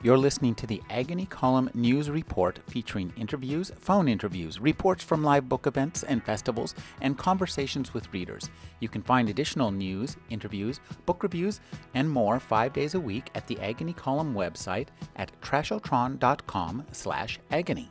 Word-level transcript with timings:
You're 0.00 0.16
listening 0.16 0.54
to 0.56 0.66
the 0.68 0.80
Agony 0.90 1.26
Column 1.26 1.70
News 1.74 2.08
Report 2.08 2.60
featuring 2.68 3.12
interviews, 3.16 3.72
phone 3.80 4.06
interviews, 4.06 4.60
reports 4.60 5.02
from 5.02 5.24
live 5.24 5.48
book 5.48 5.66
events 5.66 6.04
and 6.04 6.22
festivals, 6.22 6.76
and 7.00 7.18
conversations 7.18 7.92
with 7.92 8.12
readers. 8.12 8.48
You 8.78 8.88
can 8.88 9.02
find 9.02 9.28
additional 9.28 9.72
news, 9.72 10.16
interviews, 10.30 10.78
book 11.04 11.24
reviews, 11.24 11.60
and 11.94 12.08
more 12.08 12.38
five 12.38 12.72
days 12.72 12.94
a 12.94 13.00
week 13.00 13.28
at 13.34 13.48
the 13.48 13.58
Agony 13.58 13.92
Column 13.92 14.34
website 14.34 14.86
at 15.16 15.32
trashotron.com 15.40 16.86
slash 16.92 17.40
agony. 17.50 17.90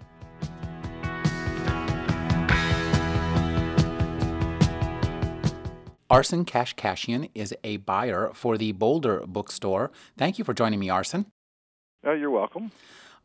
Arsen 6.09 6.45
Kashkashian 6.45 7.29
is 7.35 7.53
a 7.65 7.77
buyer 7.77 8.31
for 8.33 8.57
the 8.57 8.71
Boulder 8.71 9.25
bookstore. 9.27 9.91
Thank 10.17 10.39
you 10.39 10.45
for 10.45 10.53
joining 10.53 10.79
me, 10.79 10.87
Arsen. 10.87 11.25
Oh, 12.03 12.13
you're 12.13 12.29
welcome. 12.29 12.71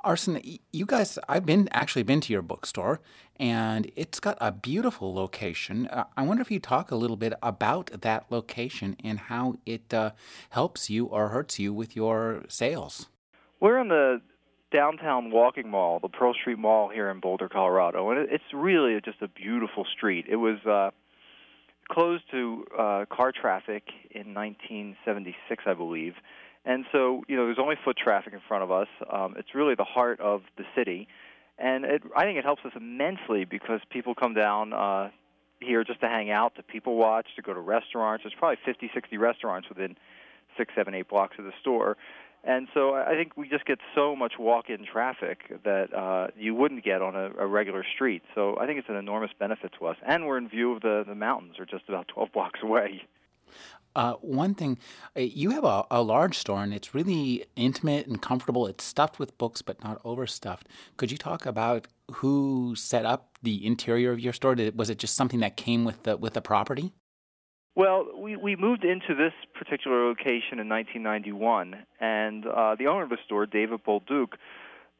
Arsen, 0.04 0.58
you 0.72 0.86
guys, 0.86 1.18
I've 1.28 1.46
been 1.46 1.68
actually 1.72 2.02
been 2.02 2.20
to 2.22 2.32
your 2.32 2.42
bookstore, 2.42 3.00
and 3.36 3.90
it's 3.94 4.18
got 4.18 4.36
a 4.40 4.50
beautiful 4.50 5.14
location. 5.14 5.86
Uh, 5.86 6.04
I 6.16 6.22
wonder 6.22 6.40
if 6.40 6.50
you 6.50 6.58
talk 6.58 6.90
a 6.90 6.96
little 6.96 7.16
bit 7.16 7.34
about 7.42 7.90
that 8.00 8.24
location 8.30 8.96
and 9.04 9.18
how 9.18 9.56
it 9.64 9.94
uh, 9.94 10.10
helps 10.50 10.90
you 10.90 11.06
or 11.06 11.28
hurts 11.28 11.60
you 11.60 11.72
with 11.72 11.94
your 11.94 12.44
sales. 12.48 13.08
We're 13.60 13.78
in 13.78 13.88
the 13.88 14.20
downtown 14.72 15.30
walking 15.30 15.70
mall, 15.70 16.00
the 16.00 16.08
Pearl 16.08 16.34
Street 16.34 16.58
Mall 16.58 16.88
here 16.88 17.10
in 17.10 17.20
Boulder, 17.20 17.48
Colorado, 17.48 18.10
and 18.10 18.28
it's 18.28 18.42
really 18.52 18.98
just 19.04 19.20
a 19.22 19.28
beautiful 19.28 19.84
street. 19.84 20.24
It 20.28 20.36
was 20.36 20.58
uh, 20.66 20.90
closed 21.88 22.24
to 22.32 22.64
uh, 22.76 23.04
car 23.08 23.30
traffic 23.30 23.84
in 24.10 24.34
1976, 24.34 25.64
I 25.66 25.74
believe 25.74 26.14
and 26.64 26.84
so, 26.92 27.24
you 27.28 27.36
know, 27.36 27.46
there's 27.46 27.58
only 27.58 27.76
foot 27.84 27.96
traffic 27.96 28.32
in 28.32 28.40
front 28.46 28.62
of 28.62 28.70
us. 28.70 28.88
Um, 29.10 29.34
it's 29.36 29.54
really 29.54 29.74
the 29.74 29.84
heart 29.84 30.20
of 30.20 30.42
the 30.56 30.64
city, 30.76 31.08
and 31.58 31.84
it, 31.84 32.02
I 32.16 32.24
think 32.24 32.38
it 32.38 32.44
helps 32.44 32.64
us 32.64 32.72
immensely 32.76 33.44
because 33.44 33.80
people 33.90 34.14
come 34.14 34.34
down 34.34 34.72
uh, 34.72 35.10
here 35.60 35.84
just 35.84 36.00
to 36.00 36.08
hang 36.08 36.30
out, 36.30 36.54
to 36.56 36.62
people 36.62 36.96
watch, 36.96 37.26
to 37.36 37.42
go 37.42 37.52
to 37.54 37.60
restaurants. 37.60 38.24
There's 38.24 38.34
probably 38.38 38.58
50, 38.64 38.90
60 38.92 39.16
restaurants 39.16 39.68
within 39.68 39.96
six, 40.56 40.72
seven, 40.74 40.94
eight 40.94 41.08
blocks 41.08 41.36
of 41.38 41.44
the 41.44 41.52
store. 41.60 41.96
And 42.44 42.66
so 42.74 42.94
I 42.94 43.14
think 43.14 43.36
we 43.36 43.48
just 43.48 43.64
get 43.66 43.78
so 43.94 44.16
much 44.16 44.32
walk-in 44.36 44.84
traffic 44.84 45.62
that 45.64 45.94
uh, 45.94 46.28
you 46.36 46.56
wouldn't 46.56 46.84
get 46.84 47.00
on 47.00 47.14
a, 47.14 47.30
a 47.38 47.46
regular 47.46 47.84
street. 47.94 48.22
So 48.34 48.58
I 48.58 48.66
think 48.66 48.80
it's 48.80 48.88
an 48.88 48.96
enormous 48.96 49.30
benefit 49.38 49.72
to 49.78 49.86
us, 49.86 49.96
and 50.04 50.26
we're 50.26 50.38
in 50.38 50.48
view 50.48 50.72
of 50.72 50.82
the 50.82 51.04
the 51.06 51.14
mountains, 51.14 51.60
are 51.60 51.66
just 51.66 51.84
about 51.88 52.08
12 52.08 52.32
blocks 52.34 52.60
away. 52.62 53.02
Uh, 53.94 54.14
one 54.14 54.54
thing, 54.54 54.78
uh, 55.16 55.20
you 55.20 55.50
have 55.50 55.64
a, 55.64 55.84
a, 55.90 56.02
large 56.02 56.38
store 56.38 56.62
and 56.62 56.72
it's 56.72 56.94
really 56.94 57.44
intimate 57.56 58.06
and 58.06 58.22
comfortable. 58.22 58.66
It's 58.66 58.84
stuffed 58.84 59.18
with 59.18 59.36
books, 59.36 59.60
but 59.60 59.82
not 59.84 60.00
overstuffed. 60.04 60.68
Could 60.96 61.10
you 61.10 61.18
talk 61.18 61.44
about 61.44 61.88
who 62.14 62.74
set 62.74 63.04
up 63.04 63.30
the 63.42 63.64
interior 63.66 64.10
of 64.10 64.20
your 64.20 64.32
store? 64.32 64.54
Did, 64.54 64.78
was 64.78 64.88
it 64.88 64.98
just 64.98 65.14
something 65.14 65.40
that 65.40 65.56
came 65.56 65.84
with 65.84 66.04
the 66.04 66.16
with 66.16 66.32
the 66.32 66.40
property? 66.40 66.92
Well, 67.74 68.06
we 68.18 68.36
we 68.36 68.56
moved 68.56 68.84
into 68.84 69.14
this 69.14 69.32
particular 69.54 70.06
location 70.06 70.58
in 70.58 70.68
1991, 70.68 71.86
and 72.00 72.46
uh, 72.46 72.76
the 72.78 72.86
owner 72.86 73.04
of 73.04 73.10
the 73.10 73.18
store, 73.24 73.46
David 73.46 73.80
Bolduc, 73.84 74.34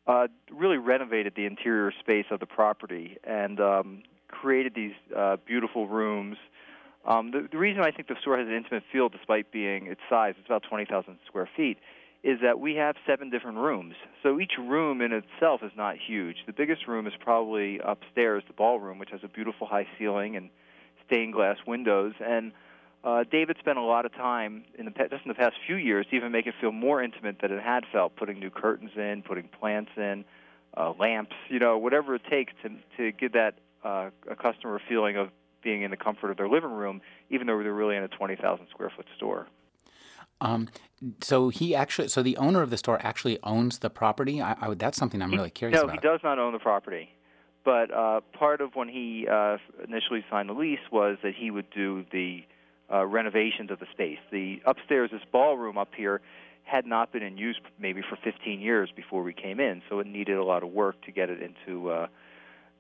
uh, 0.06 0.28
really 0.50 0.78
renovated 0.78 1.34
the 1.36 1.44
interior 1.44 1.92
space 2.00 2.26
of 2.30 2.40
the 2.40 2.46
property 2.46 3.18
and 3.24 3.60
um, 3.60 4.02
created 4.28 4.74
these 4.74 4.94
uh, 5.16 5.36
beautiful 5.46 5.86
rooms 5.86 6.38
um, 7.04 7.30
the, 7.32 7.48
the 7.50 7.58
reason 7.58 7.82
I 7.82 7.90
think 7.90 8.08
the 8.08 8.16
store 8.20 8.38
has 8.38 8.46
an 8.46 8.54
intimate 8.54 8.84
feel, 8.92 9.08
despite 9.08 9.50
being 9.50 9.86
its 9.86 10.00
size, 10.08 10.34
it's 10.38 10.46
about 10.46 10.62
20,000 10.68 11.18
square 11.26 11.48
feet, 11.56 11.78
is 12.22 12.38
that 12.42 12.60
we 12.60 12.76
have 12.76 12.94
seven 13.06 13.30
different 13.30 13.58
rooms. 13.58 13.94
So 14.22 14.38
each 14.38 14.52
room 14.58 15.00
in 15.00 15.12
itself 15.12 15.62
is 15.64 15.72
not 15.76 15.96
huge. 15.96 16.36
The 16.46 16.52
biggest 16.52 16.86
room 16.86 17.06
is 17.06 17.12
probably 17.18 17.80
upstairs, 17.80 18.44
the 18.46 18.52
ballroom, 18.52 18.98
which 18.98 19.10
has 19.10 19.20
a 19.24 19.28
beautiful 19.28 19.66
high 19.66 19.88
ceiling 19.98 20.36
and 20.36 20.48
stained 21.06 21.32
glass 21.32 21.56
windows. 21.66 22.12
And 22.24 22.52
uh, 23.02 23.24
David 23.28 23.56
spent 23.58 23.78
a 23.78 23.82
lot 23.82 24.06
of 24.06 24.14
time 24.14 24.62
in 24.78 24.84
the 24.84 24.92
just 24.92 25.24
in 25.24 25.28
the 25.28 25.34
past 25.34 25.56
few 25.66 25.74
years 25.74 26.06
to 26.10 26.16
even 26.16 26.30
make 26.30 26.46
it 26.46 26.54
feel 26.60 26.70
more 26.70 27.02
intimate 27.02 27.40
than 27.40 27.50
it 27.50 27.60
had 27.60 27.84
felt, 27.90 28.14
putting 28.14 28.38
new 28.38 28.50
curtains 28.50 28.92
in, 28.96 29.22
putting 29.26 29.48
plants 29.48 29.90
in, 29.96 30.24
uh, 30.76 30.92
lamps, 30.98 31.34
you 31.48 31.58
know, 31.58 31.76
whatever 31.78 32.14
it 32.14 32.22
takes 32.30 32.52
to 32.62 32.70
to 32.96 33.10
give 33.10 33.32
that 33.32 33.54
uh, 33.82 34.10
a 34.30 34.36
customer 34.36 34.80
feeling 34.88 35.16
of 35.16 35.30
being 35.62 35.82
in 35.82 35.90
the 35.90 35.96
comfort 35.96 36.30
of 36.30 36.36
their 36.36 36.48
living 36.48 36.72
room, 36.72 37.00
even 37.30 37.46
though 37.46 37.62
they're 37.62 37.72
really 37.72 37.96
in 37.96 38.02
a 38.02 38.08
20,000 38.08 38.66
square 38.70 38.90
foot 38.94 39.06
store. 39.16 39.46
Um, 40.40 40.68
so 41.20 41.48
he 41.48 41.74
actually, 41.74 42.08
so 42.08 42.22
the 42.22 42.36
owner 42.36 42.62
of 42.62 42.70
the 42.70 42.76
store 42.76 42.98
actually 43.02 43.38
owns 43.42 43.78
the 43.78 43.90
property. 43.90 44.42
I, 44.42 44.56
I, 44.60 44.74
that's 44.74 44.98
something 44.98 45.22
I'm 45.22 45.30
really 45.30 45.50
curious 45.50 45.76
no, 45.76 45.84
about. 45.84 45.94
No, 45.94 46.00
he 46.00 46.14
does 46.14 46.20
not 46.24 46.38
own 46.38 46.52
the 46.52 46.58
property. 46.58 47.08
But 47.64 47.94
uh, 47.94 48.22
part 48.36 48.60
of 48.60 48.74
when 48.74 48.88
he 48.88 49.26
uh, 49.30 49.58
initially 49.86 50.24
signed 50.28 50.48
the 50.48 50.54
lease 50.54 50.80
was 50.90 51.18
that 51.22 51.34
he 51.36 51.52
would 51.52 51.70
do 51.70 52.04
the 52.10 52.44
uh, 52.92 53.06
renovations 53.06 53.70
of 53.70 53.78
the 53.78 53.86
space. 53.92 54.18
The 54.32 54.60
upstairs, 54.66 55.10
this 55.12 55.22
ballroom 55.30 55.78
up 55.78 55.90
here, 55.96 56.20
had 56.64 56.86
not 56.86 57.12
been 57.12 57.22
in 57.22 57.36
use 57.36 57.60
maybe 57.78 58.02
for 58.02 58.18
15 58.22 58.60
years 58.60 58.90
before 58.94 59.22
we 59.22 59.32
came 59.32 59.60
in, 59.60 59.82
so 59.88 60.00
it 60.00 60.06
needed 60.06 60.36
a 60.36 60.44
lot 60.44 60.62
of 60.62 60.70
work 60.70 61.00
to 61.04 61.12
get 61.12 61.30
it 61.30 61.38
into 61.40 61.90
uh, 61.90 62.06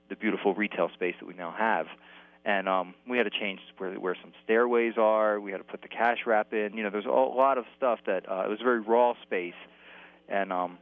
the 0.08 0.16
beautiful 0.16 0.54
retail 0.54 0.88
space 0.94 1.14
that 1.20 1.26
we 1.26 1.34
now 1.34 1.54
have 1.56 1.86
and 2.44 2.68
um, 2.68 2.94
we 3.08 3.18
had 3.18 3.24
to 3.24 3.30
change 3.30 3.60
where 3.78 3.94
where 3.94 4.16
some 4.20 4.32
stairways 4.44 4.94
are. 4.96 5.40
We 5.40 5.52
had 5.52 5.58
to 5.58 5.64
put 5.64 5.82
the 5.82 5.88
cash 5.88 6.18
wrap 6.26 6.52
in. 6.52 6.74
You 6.74 6.82
know, 6.82 6.90
there's 6.90 7.06
a 7.06 7.10
lot 7.10 7.58
of 7.58 7.64
stuff 7.76 8.00
that 8.06 8.28
uh, 8.30 8.42
it 8.46 8.50
was 8.50 8.60
a 8.60 8.64
very 8.64 8.80
raw 8.80 9.14
space, 9.22 9.54
and 10.28 10.52
um, 10.52 10.78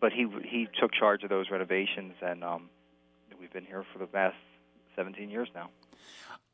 but 0.00 0.12
he 0.12 0.26
he 0.44 0.68
took 0.80 0.92
charge 0.92 1.22
of 1.22 1.30
those 1.30 1.46
renovations, 1.50 2.14
and 2.20 2.42
um, 2.42 2.68
we've 3.40 3.52
been 3.52 3.64
here 3.64 3.84
for 3.92 3.98
the 3.98 4.06
past 4.06 4.36
17 4.96 5.30
years 5.30 5.48
now. 5.54 5.70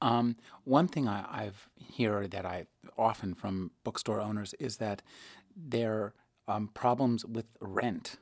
Um, 0.03 0.37
one 0.65 0.89
thing 0.89 1.09
I, 1.09 1.25
I've 1.31 1.69
heard 1.97 2.33
that 2.33 2.45
I 2.45 2.67
often 2.99 3.35
from 3.35 3.71
bookstore 3.85 4.21
owners 4.21 4.55
is 4.59 4.77
that 4.77 5.03
their 5.57 6.13
um, 6.47 6.69
problems 6.75 7.25
with 7.25 7.47
rent. 7.61 8.17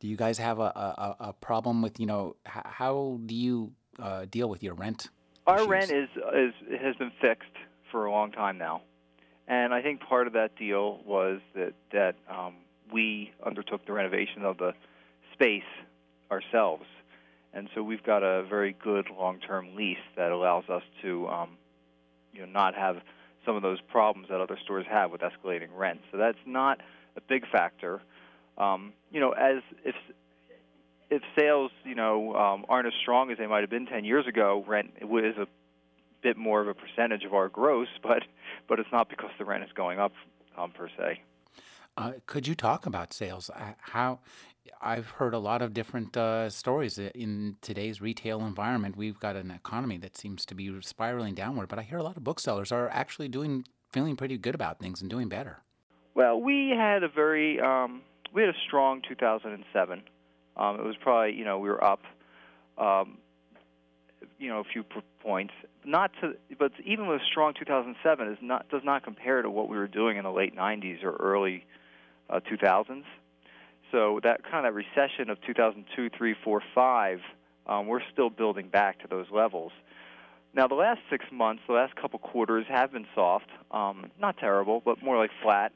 Do 0.00 0.08
you 0.08 0.16
guys 0.16 0.38
have 0.38 0.58
a, 0.58 0.62
a, 0.62 1.16
a 1.20 1.32
problem 1.32 1.82
with 1.82 2.00
you 2.00 2.06
know 2.06 2.36
how 2.44 3.20
do 3.26 3.34
you 3.34 3.72
uh, 3.98 4.26
deal 4.30 4.48
with 4.48 4.62
your 4.62 4.74
rent? 4.74 5.08
Our 5.46 5.56
issues? 5.56 5.68
rent 5.68 5.90
is 5.90 6.08
is 6.34 6.80
has 6.80 6.96
been 6.96 7.12
fixed 7.20 7.48
for 7.90 8.06
a 8.06 8.10
long 8.10 8.32
time 8.32 8.58
now, 8.58 8.82
and 9.46 9.72
I 9.72 9.82
think 9.82 10.00
part 10.00 10.26
of 10.26 10.34
that 10.34 10.56
deal 10.56 11.00
was 11.04 11.40
that 11.54 11.72
that 11.92 12.16
um, 12.28 12.54
we 12.92 13.32
undertook 13.44 13.86
the 13.86 13.92
renovation 13.92 14.44
of 14.44 14.58
the 14.58 14.74
space 15.32 15.62
ourselves, 16.30 16.84
and 17.52 17.68
so 17.74 17.82
we've 17.82 18.02
got 18.02 18.22
a 18.22 18.42
very 18.44 18.76
good 18.82 19.08
long-term 19.16 19.74
lease 19.74 19.96
that 20.16 20.32
allows 20.32 20.68
us 20.68 20.82
to, 21.02 21.26
um, 21.28 21.56
you 22.32 22.40
know, 22.40 22.46
not 22.46 22.74
have 22.74 22.96
some 23.46 23.56
of 23.56 23.62
those 23.62 23.80
problems 23.80 24.28
that 24.28 24.40
other 24.40 24.58
stores 24.62 24.84
have 24.90 25.10
with 25.10 25.22
escalating 25.22 25.68
rent. 25.74 26.00
So 26.12 26.18
that's 26.18 26.38
not 26.44 26.80
a 27.16 27.20
big 27.22 27.48
factor. 27.50 28.02
Um, 28.58 28.92
you 29.10 29.20
know, 29.20 29.30
as 29.30 29.62
if 29.84 29.94
if 31.10 31.22
sales, 31.38 31.70
you 31.84 31.94
know, 31.94 32.34
um, 32.34 32.64
aren't 32.68 32.86
as 32.86 32.92
strong 33.00 33.30
as 33.30 33.38
they 33.38 33.46
might 33.46 33.60
have 33.60 33.70
been 33.70 33.86
10 33.86 34.04
years 34.04 34.26
ago, 34.26 34.64
rent 34.66 34.92
is 35.00 35.36
a 35.36 35.46
bit 36.22 36.36
more 36.36 36.60
of 36.60 36.68
a 36.68 36.74
percentage 36.74 37.24
of 37.24 37.34
our 37.34 37.48
gross, 37.48 37.88
but 38.02 38.22
but 38.68 38.78
it's 38.78 38.88
not 38.92 39.08
because 39.08 39.30
the 39.38 39.44
rent 39.44 39.64
is 39.64 39.70
going 39.74 39.98
up 39.98 40.12
um, 40.56 40.70
per 40.72 40.88
se. 40.96 41.22
Uh, 41.96 42.12
could 42.26 42.46
you 42.46 42.54
talk 42.54 42.86
about 42.86 43.12
sales? 43.12 43.50
Uh, 43.50 43.72
how 43.80 44.20
I've 44.80 45.10
heard 45.10 45.34
a 45.34 45.38
lot 45.38 45.62
of 45.62 45.72
different 45.72 46.16
uh, 46.16 46.50
stories 46.50 46.98
in 46.98 47.56
today's 47.62 48.00
retail 48.00 48.40
environment. 48.44 48.96
We've 48.96 49.18
got 49.18 49.36
an 49.36 49.50
economy 49.50 49.96
that 49.98 50.16
seems 50.16 50.44
to 50.46 50.54
be 50.54 50.70
spiraling 50.82 51.34
downward, 51.34 51.68
but 51.68 51.78
I 51.78 51.82
hear 51.82 51.98
a 51.98 52.02
lot 52.02 52.16
of 52.16 52.24
booksellers 52.24 52.70
are 52.72 52.88
actually 52.90 53.28
doing 53.28 53.64
feeling 53.90 54.16
pretty 54.16 54.36
good 54.36 54.54
about 54.54 54.78
things 54.78 55.00
and 55.00 55.08
doing 55.08 55.28
better. 55.28 55.62
Well, 56.14 56.40
we 56.40 56.74
had 56.76 57.02
a 57.02 57.08
very 57.08 57.60
um, 57.60 58.02
we 58.34 58.42
had 58.42 58.50
a 58.50 58.58
strong 58.66 59.02
2007. 59.08 60.02
Um, 60.58 60.80
it 60.80 60.84
was 60.84 60.96
probably 61.00 61.34
you 61.34 61.44
know 61.44 61.58
we 61.58 61.68
were 61.68 61.82
up, 61.82 62.00
um, 62.76 63.18
you 64.38 64.48
know, 64.48 64.60
a 64.60 64.64
few 64.64 64.84
points. 65.22 65.54
Not 65.84 66.10
to, 66.20 66.34
but 66.58 66.72
even 66.84 67.06
with 67.06 67.20
a 67.20 67.24
strong 67.24 67.54
2007 67.58 68.28
is 68.28 68.38
not 68.42 68.68
does 68.68 68.82
not 68.84 69.04
compare 69.04 69.42
to 69.42 69.50
what 69.50 69.68
we 69.68 69.76
were 69.76 69.88
doing 69.88 70.16
in 70.16 70.24
the 70.24 70.32
late 70.32 70.56
90s 70.56 71.02
or 71.04 71.12
early 71.16 71.64
uh, 72.28 72.40
2000s. 72.40 73.04
So 73.90 74.20
that 74.22 74.42
kind 74.50 74.66
of 74.66 74.74
recession 74.74 75.30
of 75.30 75.38
2002, 75.46 76.10
3, 76.10 76.34
4, 76.44 76.62
5, 76.74 77.20
um, 77.66 77.86
we're 77.86 78.02
still 78.12 78.28
building 78.28 78.68
back 78.68 79.00
to 79.00 79.08
those 79.08 79.26
levels. 79.30 79.72
Now, 80.54 80.66
the 80.66 80.74
last 80.74 81.00
six 81.10 81.24
months, 81.32 81.62
the 81.66 81.74
last 81.74 81.94
couple 81.96 82.18
quarters 82.18 82.66
have 82.68 82.92
been 82.92 83.06
soft. 83.14 83.48
Um, 83.70 84.10
not 84.20 84.36
terrible, 84.38 84.82
but 84.84 85.02
more 85.02 85.16
like 85.16 85.30
flat. 85.42 85.72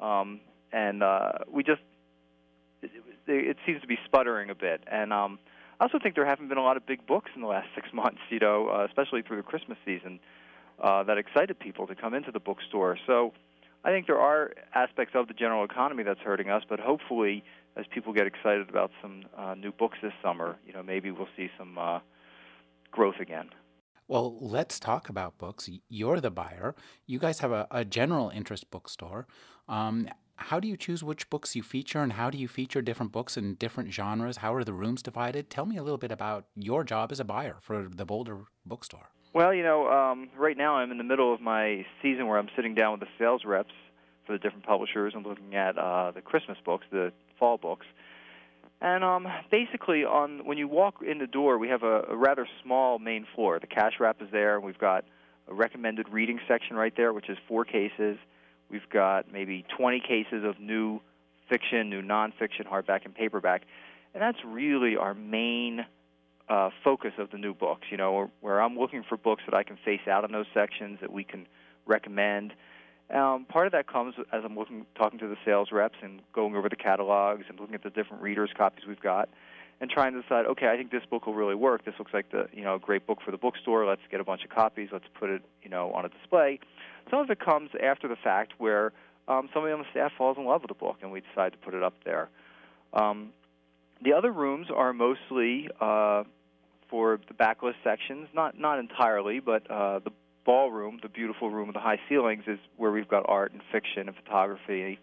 Um, 0.00 0.40
and 0.72 1.02
uh, 1.02 1.32
we 1.50 1.62
just 1.62 1.80
it 3.30 3.56
seems 3.66 3.80
to 3.80 3.86
be 3.86 3.98
sputtering 4.04 4.50
a 4.50 4.54
bit. 4.54 4.82
And 4.90 5.12
um, 5.12 5.38
I 5.78 5.84
also 5.84 5.98
think 6.02 6.14
there 6.14 6.26
haven't 6.26 6.48
been 6.48 6.58
a 6.58 6.62
lot 6.62 6.76
of 6.76 6.86
big 6.86 7.06
books 7.06 7.30
in 7.34 7.40
the 7.40 7.46
last 7.46 7.68
six 7.74 7.88
months, 7.92 8.20
you 8.30 8.38
know, 8.38 8.68
uh, 8.68 8.86
especially 8.86 9.22
through 9.22 9.38
the 9.38 9.42
Christmas 9.42 9.78
season, 9.84 10.20
uh, 10.82 11.02
that 11.04 11.18
excited 11.18 11.58
people 11.58 11.86
to 11.86 11.94
come 11.94 12.14
into 12.14 12.30
the 12.30 12.40
bookstore. 12.40 12.98
So 13.06 13.32
I 13.84 13.90
think 13.90 14.06
there 14.06 14.20
are 14.20 14.52
aspects 14.74 15.14
of 15.14 15.28
the 15.28 15.34
general 15.34 15.64
economy 15.64 16.02
that's 16.02 16.20
hurting 16.20 16.50
us, 16.50 16.62
but 16.68 16.80
hopefully, 16.80 17.42
as 17.76 17.86
people 17.92 18.12
get 18.12 18.26
excited 18.26 18.68
about 18.68 18.90
some 19.00 19.24
uh, 19.36 19.54
new 19.54 19.72
books 19.72 19.98
this 20.02 20.12
summer, 20.22 20.56
you 20.66 20.72
know, 20.72 20.82
maybe 20.82 21.10
we'll 21.10 21.28
see 21.36 21.48
some 21.58 21.78
uh, 21.78 22.00
growth 22.90 23.16
again. 23.20 23.50
Well, 24.08 24.36
let's 24.40 24.80
talk 24.80 25.08
about 25.08 25.38
books. 25.38 25.68
You're 25.88 26.20
the 26.20 26.32
buyer. 26.32 26.74
You 27.06 27.20
guys 27.20 27.38
have 27.38 27.52
a, 27.52 27.68
a 27.70 27.84
general 27.84 28.28
interest 28.30 28.68
bookstore. 28.70 29.28
Um, 29.68 30.08
how 30.40 30.58
do 30.58 30.66
you 30.66 30.76
choose 30.76 31.04
which 31.04 31.30
books 31.30 31.54
you 31.54 31.62
feature, 31.62 32.00
and 32.00 32.14
how 32.14 32.30
do 32.30 32.38
you 32.38 32.48
feature 32.48 32.82
different 32.82 33.12
books 33.12 33.36
in 33.36 33.54
different 33.54 33.92
genres? 33.92 34.38
How 34.38 34.54
are 34.54 34.64
the 34.64 34.72
rooms 34.72 35.02
divided? 35.02 35.50
Tell 35.50 35.66
me 35.66 35.76
a 35.76 35.82
little 35.82 35.98
bit 35.98 36.10
about 36.10 36.46
your 36.56 36.82
job 36.82 37.12
as 37.12 37.20
a 37.20 37.24
buyer 37.24 37.58
for 37.60 37.88
the 37.94 38.04
Boulder 38.04 38.38
bookstore. 38.64 39.10
Well, 39.32 39.54
you 39.54 39.62
know, 39.62 39.88
um, 39.88 40.28
right 40.36 40.56
now 40.56 40.76
I'm 40.76 40.90
in 40.90 40.98
the 40.98 41.04
middle 41.04 41.32
of 41.32 41.40
my 41.40 41.86
season 42.02 42.26
where 42.26 42.38
I'm 42.38 42.48
sitting 42.56 42.74
down 42.74 42.92
with 42.92 43.00
the 43.00 43.06
sales 43.18 43.42
reps 43.44 43.72
for 44.26 44.32
the 44.32 44.38
different 44.38 44.66
publishers 44.66 45.12
and 45.14 45.24
looking 45.24 45.54
at 45.54 45.78
uh, 45.78 46.10
the 46.10 46.20
Christmas 46.20 46.58
books, 46.64 46.84
the 46.90 47.12
fall 47.38 47.56
books. 47.56 47.86
And 48.80 49.04
um, 49.04 49.28
basically, 49.50 50.04
on 50.04 50.46
when 50.46 50.56
you 50.56 50.66
walk 50.66 50.96
in 51.06 51.18
the 51.18 51.26
door, 51.26 51.58
we 51.58 51.68
have 51.68 51.82
a, 51.82 52.02
a 52.08 52.16
rather 52.16 52.48
small 52.62 52.98
main 52.98 53.26
floor. 53.34 53.60
The 53.60 53.66
cash 53.66 53.92
wrap 54.00 54.22
is 54.22 54.28
there, 54.32 54.56
and 54.56 54.64
we've 54.64 54.78
got 54.78 55.04
a 55.48 55.54
recommended 55.54 56.08
reading 56.08 56.40
section 56.48 56.76
right 56.76 56.94
there, 56.96 57.12
which 57.12 57.28
is 57.28 57.36
four 57.46 57.64
cases. 57.64 58.16
We've 58.70 58.88
got 58.88 59.32
maybe 59.32 59.64
20 59.76 60.00
cases 60.00 60.44
of 60.44 60.60
new 60.60 61.00
fiction, 61.48 61.90
new 61.90 62.02
nonfiction, 62.02 62.66
hardback 62.66 63.04
and 63.04 63.14
paperback, 63.14 63.62
and 64.14 64.22
that's 64.22 64.38
really 64.44 64.96
our 64.96 65.14
main 65.14 65.84
uh, 66.48 66.70
focus 66.84 67.12
of 67.18 67.30
the 67.30 67.38
new 67.38 67.54
books. 67.54 67.86
You 67.90 67.96
know, 67.96 68.12
where, 68.12 68.30
where 68.40 68.60
I'm 68.60 68.78
looking 68.78 69.02
for 69.08 69.16
books 69.16 69.42
that 69.46 69.54
I 69.54 69.62
can 69.62 69.76
face 69.84 70.06
out 70.08 70.24
in 70.24 70.32
those 70.32 70.46
sections 70.54 70.98
that 71.00 71.12
we 71.12 71.24
can 71.24 71.46
recommend. 71.86 72.52
Um, 73.12 73.44
part 73.44 73.66
of 73.66 73.72
that 73.72 73.88
comes 73.88 74.14
as 74.32 74.42
I'm 74.44 74.56
looking, 74.56 74.86
talking 74.94 75.18
to 75.18 75.26
the 75.26 75.36
sales 75.44 75.70
reps 75.72 75.96
and 76.02 76.20
going 76.32 76.54
over 76.54 76.68
the 76.68 76.76
catalogs 76.76 77.44
and 77.48 77.58
looking 77.58 77.74
at 77.74 77.82
the 77.82 77.90
different 77.90 78.22
readers' 78.22 78.50
copies 78.56 78.86
we've 78.86 79.00
got, 79.00 79.28
and 79.80 79.90
trying 79.90 80.12
to 80.12 80.22
decide, 80.22 80.46
okay, 80.46 80.68
I 80.68 80.76
think 80.76 80.90
this 80.90 81.02
book 81.08 81.26
will 81.26 81.34
really 81.34 81.54
work. 81.54 81.84
This 81.84 81.94
looks 81.98 82.12
like 82.12 82.30
the 82.30 82.48
you 82.52 82.62
know 82.62 82.74
a 82.74 82.78
great 82.78 83.06
book 83.06 83.18
for 83.24 83.30
the 83.30 83.38
bookstore. 83.38 83.86
Let's 83.86 84.02
get 84.10 84.20
a 84.20 84.24
bunch 84.24 84.44
of 84.44 84.50
copies. 84.50 84.90
Let's 84.92 85.06
put 85.18 85.30
it 85.30 85.42
you 85.62 85.70
know 85.70 85.92
on 85.92 86.04
a 86.04 86.08
display. 86.08 86.60
Some 87.10 87.20
of 87.20 87.30
it 87.30 87.40
comes 87.40 87.70
after 87.82 88.06
the 88.06 88.16
fact, 88.16 88.52
where 88.58 88.92
um, 89.26 89.48
somebody 89.52 89.72
on 89.72 89.80
the 89.80 89.86
staff 89.90 90.12
falls 90.16 90.36
in 90.36 90.44
love 90.44 90.62
with 90.62 90.68
the 90.68 90.74
book, 90.74 90.96
and 91.02 91.10
we 91.10 91.20
decide 91.20 91.52
to 91.52 91.58
put 91.58 91.74
it 91.74 91.82
up 91.82 91.94
there. 92.04 92.28
Um, 92.92 93.30
the 94.02 94.12
other 94.12 94.32
rooms 94.32 94.68
are 94.74 94.92
mostly 94.92 95.68
uh, 95.80 96.24
for 96.88 97.18
the 97.28 97.34
backlist 97.34 97.76
sections, 97.82 98.28
not 98.34 98.58
not 98.58 98.78
entirely, 98.78 99.40
but 99.40 99.68
uh, 99.70 100.00
the 100.00 100.10
ballroom, 100.44 100.98
the 101.02 101.08
beautiful 101.08 101.50
room 101.50 101.68
with 101.68 101.74
the 101.74 101.80
high 101.80 102.00
ceilings, 102.08 102.44
is 102.46 102.58
where 102.76 102.90
we've 102.90 103.08
got 103.08 103.24
art 103.28 103.52
and 103.52 103.62
fiction 103.72 104.08
and 104.08 104.16
photography, 104.16 104.98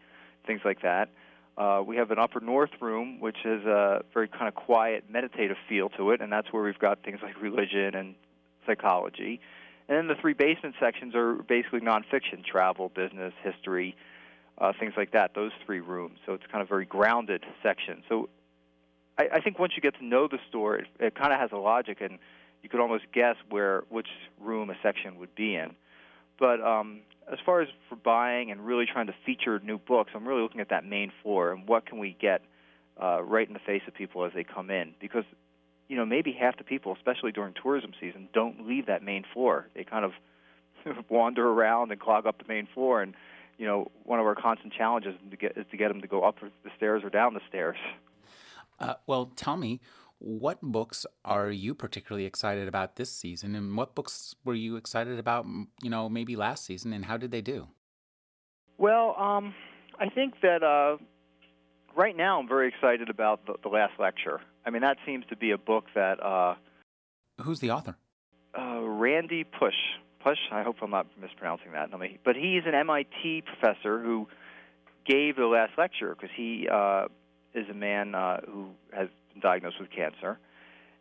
things 0.45 0.62
like 0.63 0.81
that. 0.81 1.09
Uh, 1.57 1.81
we 1.86 1.98
have 1.98 2.12
an 2.12 2.19
upper 2.19 2.39
north 2.39 2.69
room, 2.80 3.19
which 3.19 3.38
is 3.44 3.65
a 3.65 4.04
very 4.13 4.27
kind 4.27 4.48
of 4.48 4.54
quiet, 4.54 5.06
meditative 5.09 5.57
feel 5.68 5.89
to 5.89 6.12
it, 6.12 6.21
and 6.21 6.31
that's 6.31 6.54
where 6.54 6.62
we've 6.62 6.77
got 6.77 7.04
things 7.04 7.19
like 7.24 7.42
religion 7.42 7.95
and 7.95 8.13
psychology. 8.68 9.39
And 9.89 9.98
then 9.98 10.07
the 10.07 10.15
three 10.21 10.33
basement 10.33 10.75
sections 10.80 11.15
are 11.15 11.36
basically 11.36 11.80
nonfiction, 11.80 12.45
travel, 12.45 12.89
business, 12.89 13.33
history, 13.42 13.95
uh, 14.59 14.74
things 14.80 14.94
like 14.95 15.12
that. 15.12 15.33
Those 15.33 15.51
three 15.65 15.80
rooms. 15.80 16.19
So 16.25 16.33
it's 16.33 16.44
kind 16.51 16.62
of 16.62 16.69
very 16.69 16.86
grounded 16.86 17.44
section. 17.63 18.03
So 18.07 18.30
I, 19.18 19.30
I 19.33 19.42
think 19.42 19.57
once 19.57 19.74
you 19.75 19.81
get 19.81 19.95
to 19.98 20.06
know 20.06 20.27
the 20.27 20.39
store, 20.50 20.75
it, 20.75 20.88
it 21.00 21.15
kind 21.15 21.33
of 21.33 21.39
has 21.39 21.51
a 21.51 21.57
logic, 21.57 22.01
and 22.01 22.19
you 22.62 22.69
could 22.69 22.81
almost 22.81 23.06
guess 23.13 23.36
where 23.50 23.83
which 23.89 24.10
room 24.39 24.69
a 24.69 24.75
section 24.83 25.18
would 25.18 25.33
be 25.33 25.56
in. 25.56 25.71
But 26.38 26.62
um, 26.62 27.00
as 27.31 27.39
far 27.45 27.62
as 27.62 27.68
for 27.89 27.95
buying 27.95 28.51
and 28.51 28.65
really 28.65 28.85
trying 28.85 29.07
to 29.07 29.15
feature 29.25 29.59
new 29.59 29.77
books, 29.77 30.12
I'm 30.15 30.27
really 30.27 30.41
looking 30.41 30.62
at 30.62 30.69
that 30.69 30.85
main 30.85 31.12
floor 31.21 31.51
and 31.51 31.68
what 31.68 31.85
can 31.85 32.00
we 32.00 32.15
get 32.19 32.41
uh, 33.01 33.21
right 33.21 33.47
in 33.47 33.53
the 33.53 33.59
face 33.59 33.81
of 33.88 33.94
people 33.94 34.25
as 34.25 34.31
they 34.33 34.44
come 34.44 34.71
in 34.71 34.94
because 35.00 35.25
you 35.88 35.95
know 35.95 36.06
maybe 36.06 36.31
half 36.31 36.57
the 36.57 36.63
people, 36.63 36.94
especially 36.95 37.31
during 37.31 37.53
tourism 37.53 37.91
season, 38.00 38.29
don't 38.33 38.68
leave 38.68 38.88
that 38.88 39.03
main 39.03 39.24
floor. 39.33 39.68
They 39.75 39.83
kind 39.83 40.06
of 40.06 40.13
wander 41.09 41.47
around 41.47 41.91
and 41.91 42.00
clog 42.00 42.25
up 42.25 42.38
the 42.39 42.47
main 42.47 42.68
floor 42.74 43.01
and 43.01 43.13
you 43.57 43.65
know, 43.65 43.91
one 44.03 44.19
of 44.19 44.25
our 44.25 44.35
constant 44.35 44.74
challenges 44.74 45.15
is 45.15 45.31
to 45.31 45.38
get, 45.38 45.57
is 45.57 45.65
to 45.71 45.77
get 45.77 45.88
them 45.89 46.01
to 46.01 46.07
go 46.07 46.24
up 46.24 46.39
the 46.39 46.69
stairs 46.77 47.03
or 47.03 47.09
down 47.09 47.33
the 47.33 47.41
stairs. 47.50 47.77
Uh, 48.79 48.94
well, 49.07 49.31
tell 49.35 49.57
me, 49.57 49.79
what 50.19 50.62
books 50.62 51.06
are 51.24 51.52
you 51.52 51.75
particularly 51.75 52.25
excited 52.25 52.68
about 52.68 52.96
this 52.96 53.12
season, 53.12 53.56
and 53.56 53.78
what 53.78 53.96
books 53.96 54.36
were 54.44 54.54
you 54.54 54.75
excited 54.75 55.19
about, 55.19 55.46
you 55.81 55.90
know, 55.90 56.10
maybe 56.10 56.36
last 56.36 56.66
season, 56.66 56.94
and 56.94 57.06
how 57.06 57.18
did 57.18 57.31
they 57.31 57.42
do? 57.42 57.68
Well, 58.78 59.16
um, 59.18 59.54
I 60.00 60.10
think 60.10 60.36
that 60.42 60.64
uh, 60.64 60.98
right 61.96 62.16
now 62.16 62.40
I'm 62.40 62.48
very 62.48 62.68
excited 62.68 63.10
about 63.10 63.46
the, 63.46 63.56
the, 63.62 63.69
last 63.69 63.94
lecture. 64.00 64.42
I 64.66 64.69
mean, 64.69 64.81
that 64.81 64.98
seems 65.06 65.25
to 65.30 65.36
be 65.36 65.52
a 65.52 65.58
book 65.58 65.86
that. 65.96 66.24
Uh, 66.24 66.56
Who's 67.42 67.60
the 67.60 67.72
author? 67.72 67.96
Uh, 68.58 68.81
Randy 68.81 69.44
Push. 69.44 69.75
Push. 70.24 70.38
I 70.52 70.63
hope 70.63 70.78
I'm 70.81 70.92
not 70.92 71.08
mispronouncing 71.20 71.72
that. 71.74 71.90
But 72.24 72.36
he's 72.36 72.63
an 72.66 72.74
MIT 72.74 73.44
professor 73.44 74.02
who 74.02 74.28
gave 75.06 75.36
the 75.36 75.46
last 75.46 75.74
lecture 75.78 76.16
because 76.16 76.30
he 76.36 76.68
uh, 76.72 77.06
is 77.54 77.70
a 77.70 77.74
man 77.74 78.13
uh, 78.13 78.42
who 78.46 78.70
has 78.94 79.10
diagnosed 79.39 79.80
with 79.80 79.89
cancer, 79.92 80.38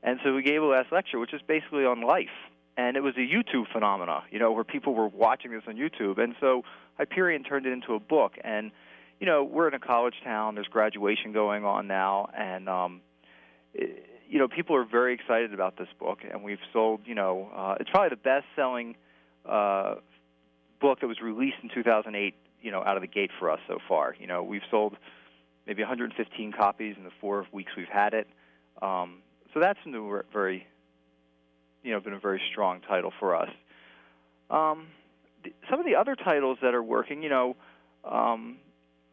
and 0.03 0.21
so 0.23 0.35
we 0.35 0.43
gave 0.43 0.63
a 0.63 0.67
last 0.67 0.93
lecture, 0.93 1.19
which 1.19 1.35
is 1.35 1.41
basically 1.47 1.85
on 1.85 2.01
life. 2.01 2.29
And 2.77 2.97
it 2.97 3.03
was 3.03 3.15
a 3.17 3.21
YouTube 3.21 3.73
phenomena, 3.73 4.23
you 4.31 4.39
know, 4.39 4.53
where 4.53 4.65
people 4.65 4.95
were 4.95 5.09
watching 5.09 5.51
this 5.51 5.63
on 5.67 5.77
YouTube. 5.77 6.19
And 6.23 6.35
so 6.41 6.63
Hyperion 6.99 7.43
turned 7.43 7.67
it 7.67 7.73
into 7.73 7.95
a 7.95 8.01
book. 8.01 8.33
And, 8.45 8.71
you 9.19 9.27
know, 9.27 9.45
we're 9.45 9.67
in 9.69 9.75
a 9.75 9.79
college 9.79 10.15
town. 10.23 10.55
There's 10.55 10.69
graduation 10.69 11.33
going 11.33 11.65
on 11.65 11.89
now. 11.89 12.29
And, 12.37 12.69
um, 12.69 13.01
it, 13.75 14.07
you 14.29 14.39
know, 14.39 14.49
people 14.49 14.77
are 14.77 14.85
very 14.85 15.15
excited 15.15 15.55
about 15.55 15.79
this 15.79 15.89
book. 15.99 16.19
And 16.31 16.45
we've 16.45 16.59
sold, 16.73 17.01
you 17.07 17.15
know, 17.15 17.49
uh, 17.55 17.77
it's 17.81 17.89
probably 17.91 18.11
the 18.11 18.17
best 18.17 18.45
selling 18.55 18.95
uh, 19.49 19.95
book 20.81 21.01
that 21.01 21.07
was 21.07 21.21
released 21.23 21.57
in 21.63 21.71
2008, 21.73 22.35
you 22.61 22.71
know, 22.71 22.83
out 22.85 22.97
of 22.97 23.01
the 23.01 23.09
gate 23.09 23.31
for 23.39 23.51
us 23.51 23.61
so 23.67 23.79
far. 23.89 24.15
You 24.21 24.27
know, 24.27 24.43
we've 24.43 24.63
sold 24.71 24.97
maybe 25.67 25.83
115 25.83 26.53
copies 26.53 26.97
in 26.97 27.05
the 27.05 27.11
four 27.21 27.47
weeks 27.53 27.73
we've 27.77 27.89
had 27.89 28.15
it. 28.15 28.27
Um, 28.81 29.19
so 29.53 29.61
that's 29.61 29.79
been 29.85 30.23
very, 30.33 30.67
you 31.83 31.93
know, 31.93 32.01
been 32.01 32.13
a 32.13 32.21
very 32.21 32.41
strong 32.51 32.81
title 32.81 33.13
for 33.19 33.35
us. 33.35 33.51
Um, 34.51 34.87
some 35.71 35.81
of 35.81 35.87
the 35.87 35.97
other 35.97 36.15
titles 36.15 36.59
that 36.63 36.75
are 36.75 36.83
working, 36.83 37.23
you 37.23 37.29
know, 37.29 37.57
um, 38.05 38.59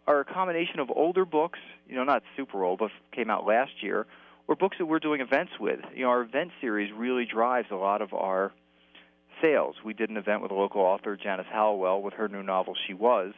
are 0.06 0.20
a 0.20 0.26
combination 0.26 0.80
of 0.80 0.90
older 0.94 1.26
books, 1.26 1.60
you 1.88 1.96
know, 1.96 2.04
not 2.04 2.24
super 2.36 2.64
old, 2.64 2.80
but 2.80 2.92
came 3.12 3.30
out 3.30 3.46
last 3.46 3.72
year, 3.82 4.06
or 4.48 4.56
books 4.56 4.78
that 4.78 4.86
we're 4.86 5.00
doing 5.00 5.22
events 5.22 5.54
with. 5.60 5.80
You 5.96 6.04
know, 6.04 6.10
our 6.10 6.22
event 6.22 6.52
series 6.60 6.92
really 6.96 7.26
drives 7.26 7.68
a 7.72 7.76
lot 7.76 8.02
of 8.02 8.14
our 8.14 8.52
sales. 9.42 9.76
We 9.84 9.94
did 9.94 10.10
an 10.10 10.18
event 10.18 10.42
with 10.42 10.52
a 10.52 10.56
local 10.56 10.82
author, 10.82 11.16
Janis 11.16 11.48
Hallowell, 11.52 12.02
with 12.02 12.16
her 12.16 12.28
new 12.28 12.44
novel 12.44 12.76
She 12.88 12.94
Was, 12.94 13.34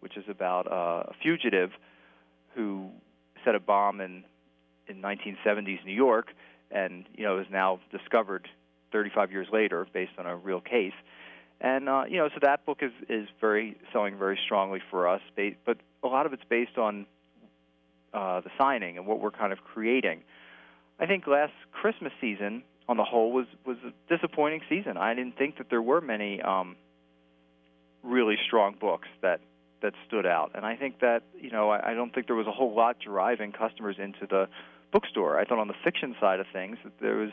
which 0.00 0.16
is 0.16 0.24
about 0.28 0.70
uh, 0.70 1.10
a 1.10 1.12
fugitive 1.22 1.70
who 2.56 2.90
set 3.44 3.54
a 3.54 3.60
bomb 3.60 4.00
in 4.00 4.24
in 4.88 5.02
1970s 5.02 5.84
New 5.84 5.94
York, 5.94 6.32
and 6.70 7.04
you 7.14 7.24
know 7.24 7.38
is 7.38 7.46
now 7.50 7.80
discovered 7.92 8.48
35 8.92 9.30
years 9.30 9.48
later 9.52 9.86
based 9.92 10.12
on 10.18 10.26
a 10.26 10.36
real 10.36 10.60
case. 10.60 10.94
And 11.60 11.88
uh, 11.88 12.04
you 12.08 12.18
know, 12.18 12.28
so 12.28 12.40
that 12.42 12.66
book 12.66 12.78
is 12.82 12.92
is 13.08 13.28
very 13.40 13.76
selling 13.92 14.18
very 14.18 14.38
strongly 14.44 14.80
for 14.90 15.08
us. 15.08 15.20
But 15.36 15.78
a 16.02 16.08
lot 16.08 16.26
of 16.26 16.32
it's 16.32 16.44
based 16.48 16.78
on 16.78 17.06
uh, 18.12 18.40
the 18.40 18.50
signing 18.58 18.98
and 18.98 19.06
what 19.06 19.20
we're 19.20 19.30
kind 19.30 19.52
of 19.52 19.58
creating. 19.64 20.22
I 20.98 21.06
think 21.06 21.26
last 21.26 21.52
Christmas 21.72 22.12
season, 22.20 22.62
on 22.88 22.96
the 22.96 23.04
whole, 23.04 23.32
was 23.32 23.46
was 23.64 23.76
a 23.84 23.92
disappointing 24.14 24.62
season. 24.68 24.96
I 24.96 25.14
didn't 25.14 25.36
think 25.36 25.58
that 25.58 25.68
there 25.70 25.82
were 25.82 26.00
many 26.00 26.40
um, 26.42 26.76
really 28.02 28.36
strong 28.46 28.76
books 28.78 29.08
that 29.22 29.40
that 29.82 29.92
stood 30.06 30.26
out. 30.26 30.52
And 30.54 30.64
I 30.64 30.76
think 30.76 31.00
that 31.00 31.22
you 31.40 31.50
know 31.50 31.70
I, 31.70 31.90
I 31.90 31.94
don't 31.94 32.14
think 32.14 32.26
there 32.26 32.36
was 32.36 32.46
a 32.46 32.52
whole 32.52 32.74
lot 32.74 32.96
driving 32.98 33.52
customers 33.52 33.96
into 33.98 34.26
the 34.26 34.48
bookstore. 34.92 35.38
I 35.38 35.44
thought 35.44 35.58
on 35.58 35.68
the 35.68 35.74
fiction 35.84 36.14
side 36.20 36.40
of 36.40 36.46
things 36.52 36.78
that 36.84 36.92
there 37.00 37.16
was 37.16 37.30